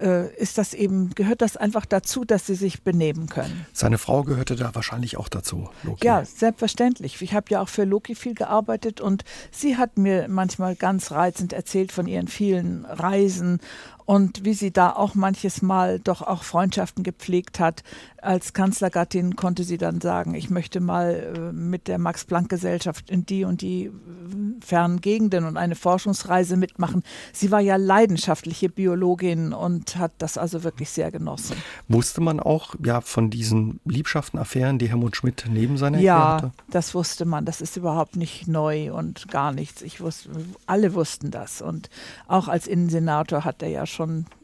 [0.01, 3.65] äh, ist das eben, gehört das einfach dazu, dass sie sich benehmen können.
[3.73, 6.05] Seine Frau gehörte da wahrscheinlich auch dazu, Loki.
[6.05, 7.21] Ja, selbstverständlich.
[7.21, 11.53] Ich habe ja auch für Loki viel gearbeitet und sie hat mir manchmal ganz reizend
[11.53, 13.59] erzählt von ihren vielen Reisen
[14.11, 17.81] und wie sie da auch manches Mal doch auch Freundschaften gepflegt hat.
[18.21, 23.45] Als Kanzlergattin konnte sie dann sagen, ich möchte mal äh, mit der Max-Planck-Gesellschaft in die
[23.45, 23.91] und die äh,
[24.59, 27.03] fernen Gegenden und eine Forschungsreise mitmachen.
[27.31, 31.55] Sie war ja leidenschaftliche Biologin und hat das also wirklich sehr genossen.
[31.87, 36.45] Wusste man auch ja von diesen Liebschaften, Affären, die Helmut Schmidt neben seiner ja, hatte?
[36.47, 37.45] Ja, das wusste man.
[37.45, 39.81] Das ist überhaupt nicht neu und gar nichts.
[39.81, 40.31] Ich wusste,
[40.65, 41.61] alle wussten das.
[41.61, 41.89] Und
[42.27, 44.00] auch als Innensenator hat er ja schon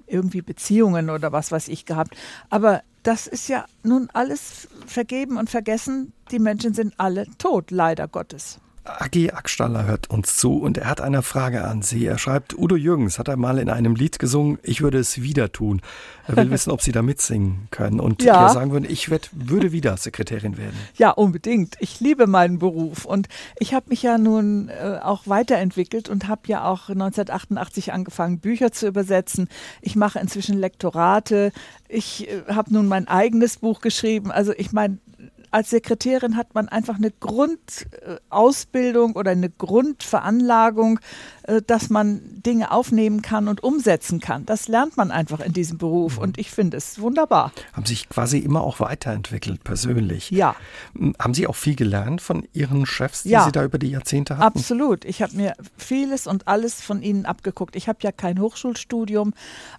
[0.07, 2.15] irgendwie Beziehungen oder was weiß ich gehabt.
[2.49, 6.13] Aber das ist ja nun alles vergeben und vergessen.
[6.31, 8.59] Die Menschen sind alle tot, leider Gottes.
[8.87, 12.05] Agi Ackstaller hört uns zu und er hat eine Frage an Sie.
[12.05, 15.81] Er schreibt, Udo Jürgens hat einmal in einem Lied gesungen, ich würde es wieder tun.
[16.27, 18.49] Er will wissen, ob Sie da mitsingen können und ja.
[18.49, 20.75] sagen würden, ich werd, würde wieder Sekretärin werden.
[20.95, 21.75] Ja, unbedingt.
[21.79, 23.27] Ich liebe meinen Beruf und
[23.59, 28.71] ich habe mich ja nun äh, auch weiterentwickelt und habe ja auch 1988 angefangen, Bücher
[28.71, 29.49] zu übersetzen.
[29.81, 31.51] Ich mache inzwischen Lektorate.
[31.87, 34.31] Ich äh, habe nun mein eigenes Buch geschrieben.
[34.31, 34.97] Also ich meine,
[35.57, 40.99] als Sekretärin hat man einfach eine Grundausbildung oder eine Grundveranlagung,
[41.47, 44.45] äh, dass man Dinge aufnehmen kann und umsetzen kann.
[44.45, 46.23] Das lernt man einfach in diesem Beruf mhm.
[46.23, 47.51] und ich finde es wunderbar.
[47.73, 50.29] Haben sich quasi immer auch weiterentwickelt, persönlich.
[50.29, 50.55] Ja.
[51.17, 54.37] Haben Sie auch viel gelernt von Ihren Chefs, die ja, Sie da über die Jahrzehnte
[54.37, 54.59] hatten?
[54.59, 55.05] Absolut.
[55.05, 57.75] Ich habe mir vieles und alles von Ihnen abgeguckt.
[57.75, 59.33] Ich habe ja kein Hochschulstudium,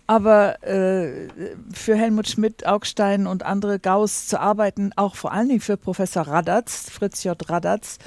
[0.08, 1.28] aber äh,
[1.72, 6.26] für Helmut Schmidt, Augstein und andere Gauss zu arbeiten, auch vor allen Dingen für Professor
[6.26, 7.36] Radatz, Fritz J.
[7.50, 7.98] Radatz,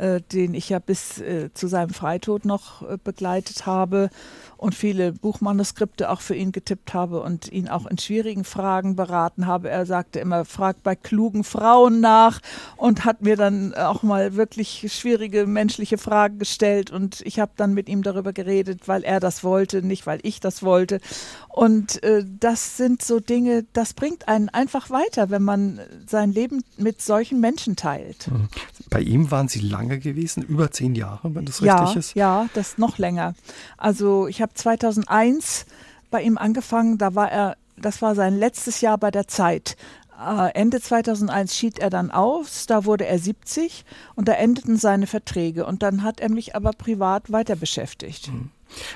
[0.00, 4.08] äh, den ich ja bis äh, zu seinem Freitod noch äh, begleitet habe
[4.56, 9.46] und viele Buchmanuskripte auch für ihn getippt habe und ihn auch in schwierigen Fragen beraten
[9.46, 9.68] habe.
[9.68, 12.40] Er sagte immer, frag bei klugen Frauen nach
[12.76, 17.74] und hat mir dann auch mal wirklich schwierige menschliche Fragen gestellt und ich habe dann
[17.74, 21.00] mit ihm darüber geredet, weil er das wollte, nicht weil ich das wollte.
[21.48, 26.64] Und äh, das sind so Dinge, das bringt einen einfach weiter, wenn man sein Leben
[26.76, 28.30] mit solchen Menschen teilt.
[28.88, 32.14] Bei ihm waren Sie lange gewesen, über zehn Jahre, wenn das ja, richtig ist?
[32.14, 33.34] Ja, das noch länger.
[33.78, 35.66] Also ich habe habe 2001
[36.10, 39.76] bei ihm angefangen, da war er, das war sein letztes Jahr bei der Zeit.
[40.20, 43.84] Äh, Ende 2001 schied er dann aus, da wurde er 70
[44.16, 48.28] und da endeten seine Verträge und dann hat er mich aber privat weiter beschäftigt.
[48.28, 48.50] Mhm.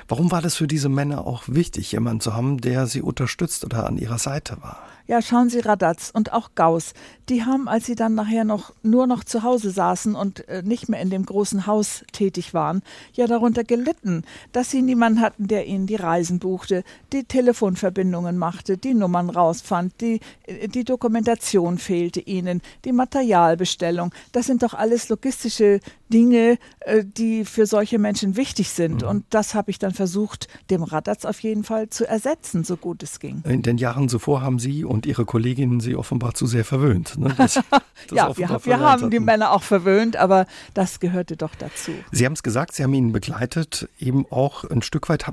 [0.07, 3.85] Warum war das für diese Männer auch wichtig, jemanden zu haben, der sie unterstützt oder
[3.87, 4.79] an ihrer Seite war?
[5.07, 6.93] Ja, schauen Sie Radatz und auch Gauss.
[7.29, 10.89] Die haben, als sie dann nachher noch nur noch zu Hause saßen und äh, nicht
[10.89, 12.81] mehr in dem großen Haus tätig waren,
[13.13, 16.83] ja darunter gelitten, dass sie niemanden hatten, der ihnen die Reisen buchte,
[17.13, 24.13] die Telefonverbindungen machte, die Nummern rausfand, die, äh, die Dokumentation fehlte ihnen, die Materialbestellung.
[24.31, 25.79] Das sind doch alles logistische
[26.11, 29.01] Dinge, äh, die für solche Menschen wichtig sind.
[29.01, 29.07] Mhm.
[29.07, 33.03] Und das habe ich dann versucht, dem Radatz auf jeden Fall zu ersetzen, so gut
[33.03, 33.43] es ging.
[33.45, 37.17] In den Jahren zuvor haben Sie und Ihre Kolleginnen Sie offenbar zu sehr verwöhnt.
[37.17, 37.33] Ne?
[37.37, 39.09] Das, das ja, wir, wir haben hatten.
[39.09, 41.91] die Männer auch verwöhnt, aber das gehörte doch dazu.
[42.11, 45.25] Sie haben es gesagt, Sie haben ihn begleitet, eben auch ein Stück weit,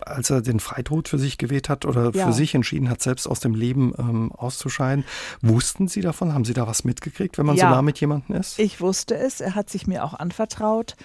[0.00, 2.26] als er den Freitod für sich gewählt hat oder ja.
[2.26, 5.04] für sich entschieden hat, selbst aus dem Leben ähm, auszuscheiden.
[5.40, 6.34] Wussten Sie davon?
[6.34, 8.58] Haben Sie da was mitgekriegt, wenn man ja, so nah mit jemandem ist?
[8.58, 9.40] Ich wusste es.
[9.40, 10.96] Er hat sich mir auch anvertraut,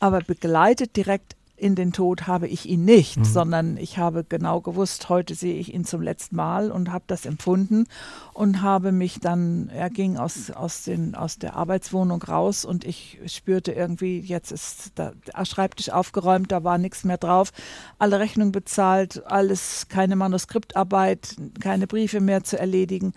[0.00, 3.24] aber begleitet direkt in den Tod habe ich ihn nicht, mhm.
[3.24, 7.24] sondern ich habe genau gewusst, heute sehe ich ihn zum letzten Mal und habe das
[7.24, 7.86] empfunden
[8.34, 13.18] und habe mich dann, er ging aus, aus, den, aus der Arbeitswohnung raus und ich
[13.24, 17.50] spürte irgendwie, jetzt ist der Schreibtisch aufgeräumt, da war nichts mehr drauf,
[17.98, 23.14] alle Rechnungen bezahlt, alles, keine Manuskriptarbeit, keine Briefe mehr zu erledigen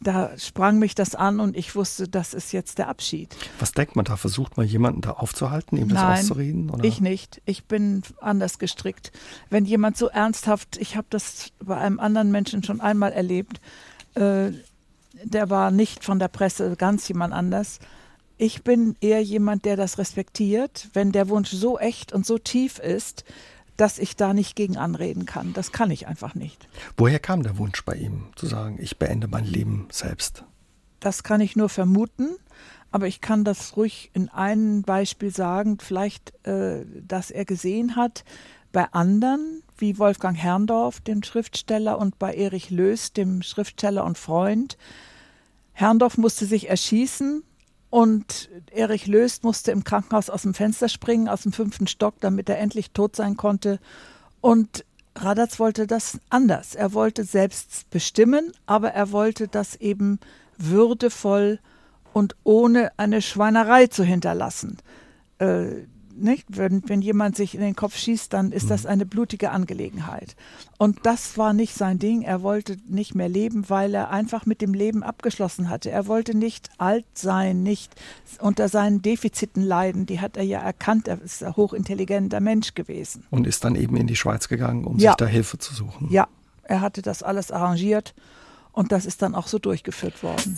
[0.00, 3.36] da sprang mich das an und ich wusste, das ist jetzt der Abschied.
[3.58, 4.16] Was denkt man da?
[4.16, 6.70] Versucht man jemanden da aufzuhalten, ihm das Nein, auszureden?
[6.70, 6.84] Oder?
[6.84, 7.42] Ich nicht.
[7.44, 9.12] Ich bin anders gestrickt.
[9.50, 13.60] Wenn jemand so ernsthaft, ich habe das bei einem anderen Menschen schon einmal erlebt,
[14.14, 14.52] äh,
[15.22, 17.78] der war nicht von der Presse, ganz jemand anders.
[18.38, 20.88] Ich bin eher jemand, der das respektiert.
[20.94, 23.24] Wenn der Wunsch so echt und so tief ist,
[23.80, 25.54] dass ich da nicht gegen anreden kann.
[25.54, 26.68] Das kann ich einfach nicht.
[26.98, 30.44] Woher kam der Wunsch bei ihm, zu sagen, ich beende mein Leben selbst?
[31.00, 32.36] Das kann ich nur vermuten,
[32.90, 38.24] aber ich kann das ruhig in einem Beispiel sagen, vielleicht, äh, dass er gesehen hat,
[38.70, 44.76] bei anderen, wie Wolfgang Herrndorf, dem Schriftsteller, und bei Erich Löß, dem Schriftsteller und Freund,
[45.72, 47.42] Herrndorf musste sich erschießen
[47.90, 52.48] und Erich Löst musste im Krankenhaus aus dem Fenster springen, aus dem fünften Stock, damit
[52.48, 53.80] er endlich tot sein konnte.
[54.40, 54.84] Und
[55.16, 56.76] Radatz wollte das anders.
[56.76, 60.20] Er wollte selbst bestimmen, aber er wollte das eben
[60.56, 61.58] würdevoll
[62.12, 64.78] und ohne eine Schweinerei zu hinterlassen.
[65.38, 65.86] Äh,
[66.22, 66.46] nicht?
[66.48, 68.90] Wenn, wenn jemand sich in den Kopf schießt, dann ist das mhm.
[68.90, 70.36] eine blutige Angelegenheit.
[70.78, 72.22] Und das war nicht sein Ding.
[72.22, 75.90] Er wollte nicht mehr leben, weil er einfach mit dem Leben abgeschlossen hatte.
[75.90, 77.94] Er wollte nicht alt sein, nicht
[78.40, 80.06] unter seinen Defiziten leiden.
[80.06, 81.08] Die hat er ja erkannt.
[81.08, 83.24] Er ist ein hochintelligenter Mensch gewesen.
[83.30, 85.10] Und ist dann eben in die Schweiz gegangen, um ja.
[85.10, 86.08] sich da Hilfe zu suchen.
[86.10, 86.28] Ja,
[86.62, 88.14] er hatte das alles arrangiert
[88.72, 90.56] und das ist dann auch so durchgeführt worden.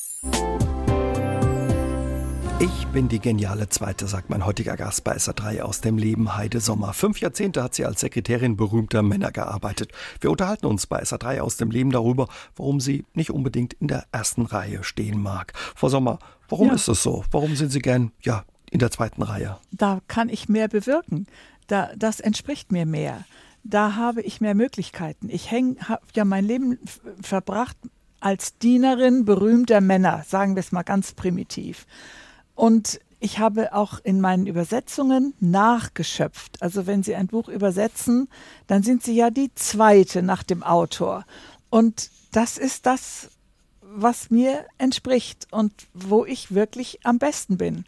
[2.63, 6.61] Ich bin die geniale Zweite, sagt mein heutiger Gast bei SA3 aus dem Leben Heide
[6.61, 6.93] Sommer.
[6.93, 9.91] Fünf Jahrzehnte hat sie als Sekretärin berühmter Männer gearbeitet.
[10.21, 14.05] Wir unterhalten uns bei SA3 aus dem Leben darüber, warum sie nicht unbedingt in der
[14.13, 15.55] ersten Reihe stehen mag.
[15.75, 16.75] Frau Sommer, warum ja.
[16.75, 17.25] ist es so?
[17.33, 19.59] Warum sind Sie gern ja, in der zweiten Reihe?
[19.73, 21.27] Da kann ich mehr bewirken.
[21.67, 23.25] Da, das entspricht mir mehr.
[23.65, 25.31] Da habe ich mehr Möglichkeiten.
[25.31, 26.79] Ich habe ja mein Leben
[27.21, 27.77] verbracht
[28.21, 31.87] als Dienerin berühmter Männer, sagen wir es mal ganz primitiv.
[32.55, 36.61] Und ich habe auch in meinen Übersetzungen nachgeschöpft.
[36.61, 38.29] Also wenn Sie ein Buch übersetzen,
[38.67, 41.25] dann sind Sie ja die zweite nach dem Autor.
[41.71, 43.31] Und das ist das,
[43.81, 47.85] was mir entspricht und wo ich wirklich am besten bin.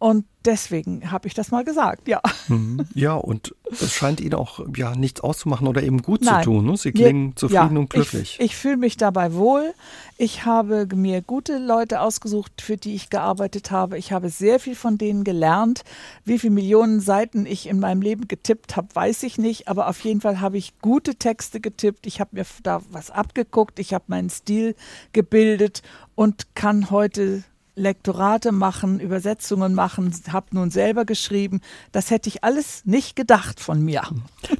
[0.00, 2.22] Und deswegen habe ich das mal gesagt, ja.
[2.48, 2.86] Mhm.
[2.94, 6.42] Ja, und es scheint Ihnen auch ja nichts auszumachen oder eben gut Nein.
[6.42, 6.64] zu tun.
[6.64, 6.76] Ne?
[6.78, 8.38] Sie klingen zufrieden ja, und glücklich.
[8.40, 9.74] Ich, ich fühle mich dabei wohl.
[10.16, 13.98] Ich habe mir gute Leute ausgesucht, für die ich gearbeitet habe.
[13.98, 15.84] Ich habe sehr viel von denen gelernt.
[16.24, 19.68] Wie viele Millionen Seiten ich in meinem Leben getippt habe, weiß ich nicht.
[19.68, 22.06] Aber auf jeden Fall habe ich gute Texte getippt.
[22.06, 23.78] Ich habe mir da was abgeguckt.
[23.78, 24.74] Ich habe meinen Stil
[25.12, 25.82] gebildet
[26.14, 27.44] und kann heute
[27.80, 31.60] Lektorate machen, Übersetzungen machen, habe nun selber geschrieben.
[31.92, 34.02] Das hätte ich alles nicht gedacht von mir.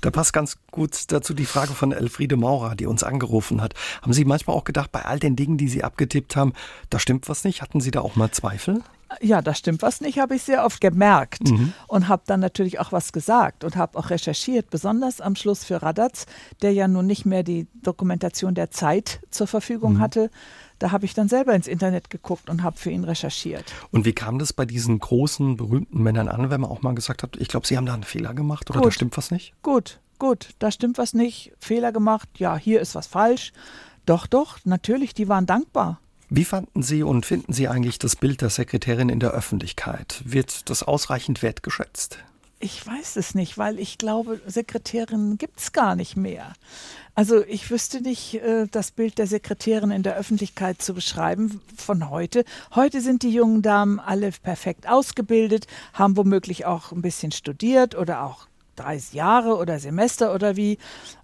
[0.01, 3.75] Da passt ganz gut dazu die Frage von Elfriede Maurer, die uns angerufen hat.
[4.03, 6.55] Haben Sie manchmal auch gedacht, bei all den Dingen, die Sie abgetippt haben,
[6.89, 7.63] da stimmt was nicht?
[7.63, 8.83] Hatten Sie da auch mal Zweifel?
[9.21, 11.73] Ja, da stimmt was nicht, habe ich sehr oft gemerkt mhm.
[11.89, 15.83] und habe dann natürlich auch was gesagt und habe auch recherchiert, besonders am Schluss für
[15.83, 16.27] Radatz,
[16.63, 20.01] der ja nun nicht mehr die Dokumentation der Zeit zur Verfügung mhm.
[20.01, 20.31] hatte,
[20.79, 23.65] da habe ich dann selber ins Internet geguckt und habe für ihn recherchiert.
[23.91, 27.23] Und wie kam das bei diesen großen, berühmten Männern an, wenn man auch mal gesagt
[27.23, 29.55] hat, ich glaube, Sie haben da einen Fehler gemacht oder gut, da stimmt was nicht?
[29.63, 33.53] Gut, gut, da stimmt was nicht, Fehler gemacht, ja, hier ist was falsch.
[34.07, 36.01] Doch, doch, natürlich, die waren dankbar.
[36.33, 40.23] Wie fanden Sie und finden Sie eigentlich das Bild der Sekretärin in der Öffentlichkeit?
[40.25, 42.19] Wird das ausreichend wertgeschätzt?
[42.61, 46.53] Ich weiß es nicht, weil ich glaube, Sekretärinnen gibt es gar nicht mehr.
[47.17, 52.11] Also ich wüsste nicht, äh, das Bild der Sekretärin in der Öffentlichkeit zu beschreiben von
[52.11, 52.45] heute.
[52.77, 58.23] Heute sind die jungen Damen alle perfekt ausgebildet, haben womöglich auch ein bisschen studiert oder
[58.23, 60.79] auch 30 Jahre oder Semester oder wie.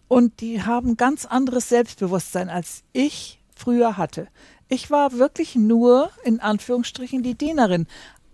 [0.08, 4.26] Und die haben ganz anderes Selbstbewusstsein, als ich früher hatte.
[4.68, 7.86] Ich war wirklich nur in Anführungsstrichen die Dienerin.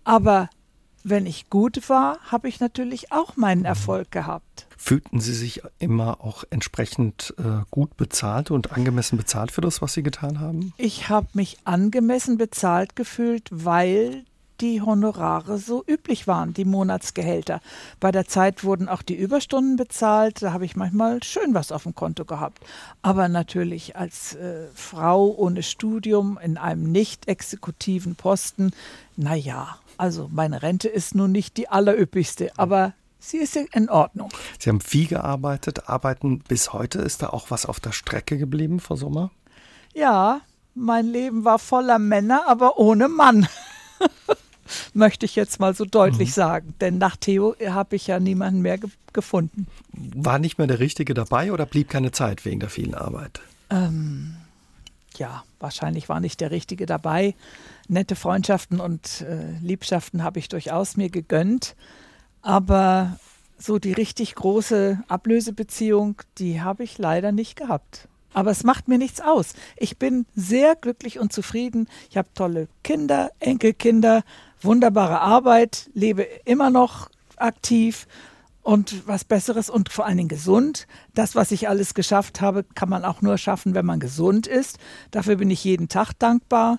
[0.04, 0.48] Aber
[1.04, 3.64] wenn ich gut war, habe ich natürlich auch meinen.
[3.64, 4.66] Erfolg gehabt.
[4.76, 9.92] Fühlten Sie sich immer auch entsprechend äh, gut bezahlt und angemessen bezahlt für das, was
[9.92, 10.72] Sie getan haben?
[10.76, 14.24] Ich habe mich angemessen bezahlt gefühlt, weil
[14.62, 17.60] die Honorare so üblich waren, die Monatsgehälter.
[18.00, 21.82] Bei der Zeit wurden auch die Überstunden bezahlt, da habe ich manchmal schön was auf
[21.82, 22.64] dem Konto gehabt.
[23.02, 28.70] Aber natürlich als äh, Frau ohne Studium in einem nicht exekutiven Posten,
[29.16, 34.30] naja, also meine Rente ist nun nicht die allerüppigste, aber sie ist in Ordnung.
[34.58, 37.00] Sie haben viel gearbeitet, arbeiten bis heute.
[37.00, 39.32] Ist da auch was auf der Strecke geblieben, Frau Sommer?
[39.92, 40.40] Ja,
[40.74, 43.48] mein Leben war voller Männer, aber ohne Mann.
[44.94, 46.32] Möchte ich jetzt mal so deutlich mhm.
[46.32, 46.74] sagen.
[46.80, 49.66] Denn nach Theo habe ich ja niemanden mehr ge gefunden.
[49.92, 53.42] War nicht mehr der Richtige dabei oder blieb keine Zeit wegen der vielen Arbeit?
[53.68, 54.36] Ähm,
[55.18, 57.34] ja, wahrscheinlich war nicht der Richtige dabei.
[57.88, 61.76] Nette Freundschaften und äh, Liebschaften habe ich durchaus mir gegönnt.
[62.40, 63.18] Aber
[63.58, 68.08] so die richtig große Ablösebeziehung, die habe ich leider nicht gehabt.
[68.34, 69.54] Aber es macht mir nichts aus.
[69.76, 71.88] Ich bin sehr glücklich und zufrieden.
[72.10, 74.22] Ich habe tolle Kinder, Enkelkinder,
[74.60, 78.06] wunderbare Arbeit, lebe immer noch aktiv
[78.62, 80.86] und was Besseres und vor allen Dingen gesund.
[81.14, 84.78] Das, was ich alles geschafft habe, kann man auch nur schaffen, wenn man gesund ist.
[85.10, 86.78] Dafür bin ich jeden Tag dankbar.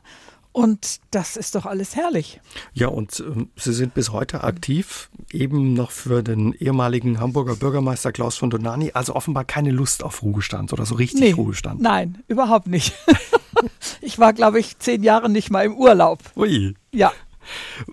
[0.54, 2.40] Und das ist doch alles herrlich.
[2.74, 8.12] Ja, und äh, Sie sind bis heute aktiv, eben noch für den ehemaligen Hamburger Bürgermeister
[8.12, 8.92] Klaus von Donani.
[8.94, 11.82] Also offenbar keine Lust auf Ruhestand oder so richtig nee, Ruhestand.
[11.82, 12.94] Nein, überhaupt nicht.
[14.02, 16.20] ich war, glaube ich, zehn Jahre nicht mal im Urlaub.
[16.36, 16.76] Ui.
[16.92, 17.12] Ja.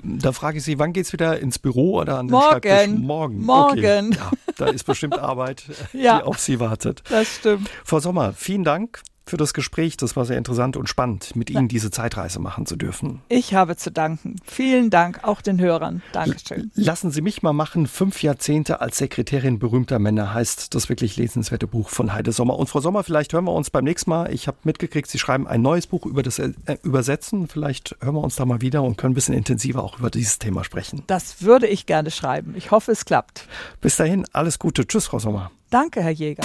[0.02, 2.68] Da frage ich Sie, wann geht es wieder ins Büro oder an den Morgen.
[2.68, 2.98] Schreibtisch?
[2.98, 3.40] Morgen.
[3.42, 3.78] Morgen.
[3.78, 4.10] Okay.
[4.16, 6.18] Ja, da ist bestimmt Arbeit, Ja.
[6.18, 7.02] die auf Sie wartet.
[7.08, 7.70] Das stimmt.
[7.84, 9.96] Frau Sommer, vielen Dank für das Gespräch.
[9.96, 13.22] Das war sehr interessant und spannend, mit Ihnen diese Zeitreise machen zu dürfen.
[13.28, 14.36] Ich habe zu danken.
[14.44, 16.02] Vielen Dank auch den Hörern.
[16.12, 16.70] Dankeschön.
[16.74, 17.86] Lassen Sie mich mal machen.
[17.86, 22.58] Fünf Jahrzehnte als Sekretärin berühmter Männer heißt das wirklich lesenswerte Buch von Heide Sommer.
[22.58, 24.32] Und Frau Sommer, vielleicht hören wir uns beim nächsten Mal.
[24.32, 26.52] Ich habe mitgekriegt, Sie schreiben ein neues Buch über das äh,
[26.82, 27.48] Übersetzen.
[27.48, 30.38] Vielleicht hören wir uns da mal wieder und können ein bisschen intensiver auch über dieses
[30.38, 31.04] Thema sprechen.
[31.06, 32.54] Das würde ich gerne schreiben.
[32.56, 33.46] Ich hoffe, es klappt.
[33.80, 34.86] Bis dahin, alles Gute.
[34.86, 35.50] Tschüss, Frau Sommer.
[35.70, 36.44] Danke, Herr Jäger.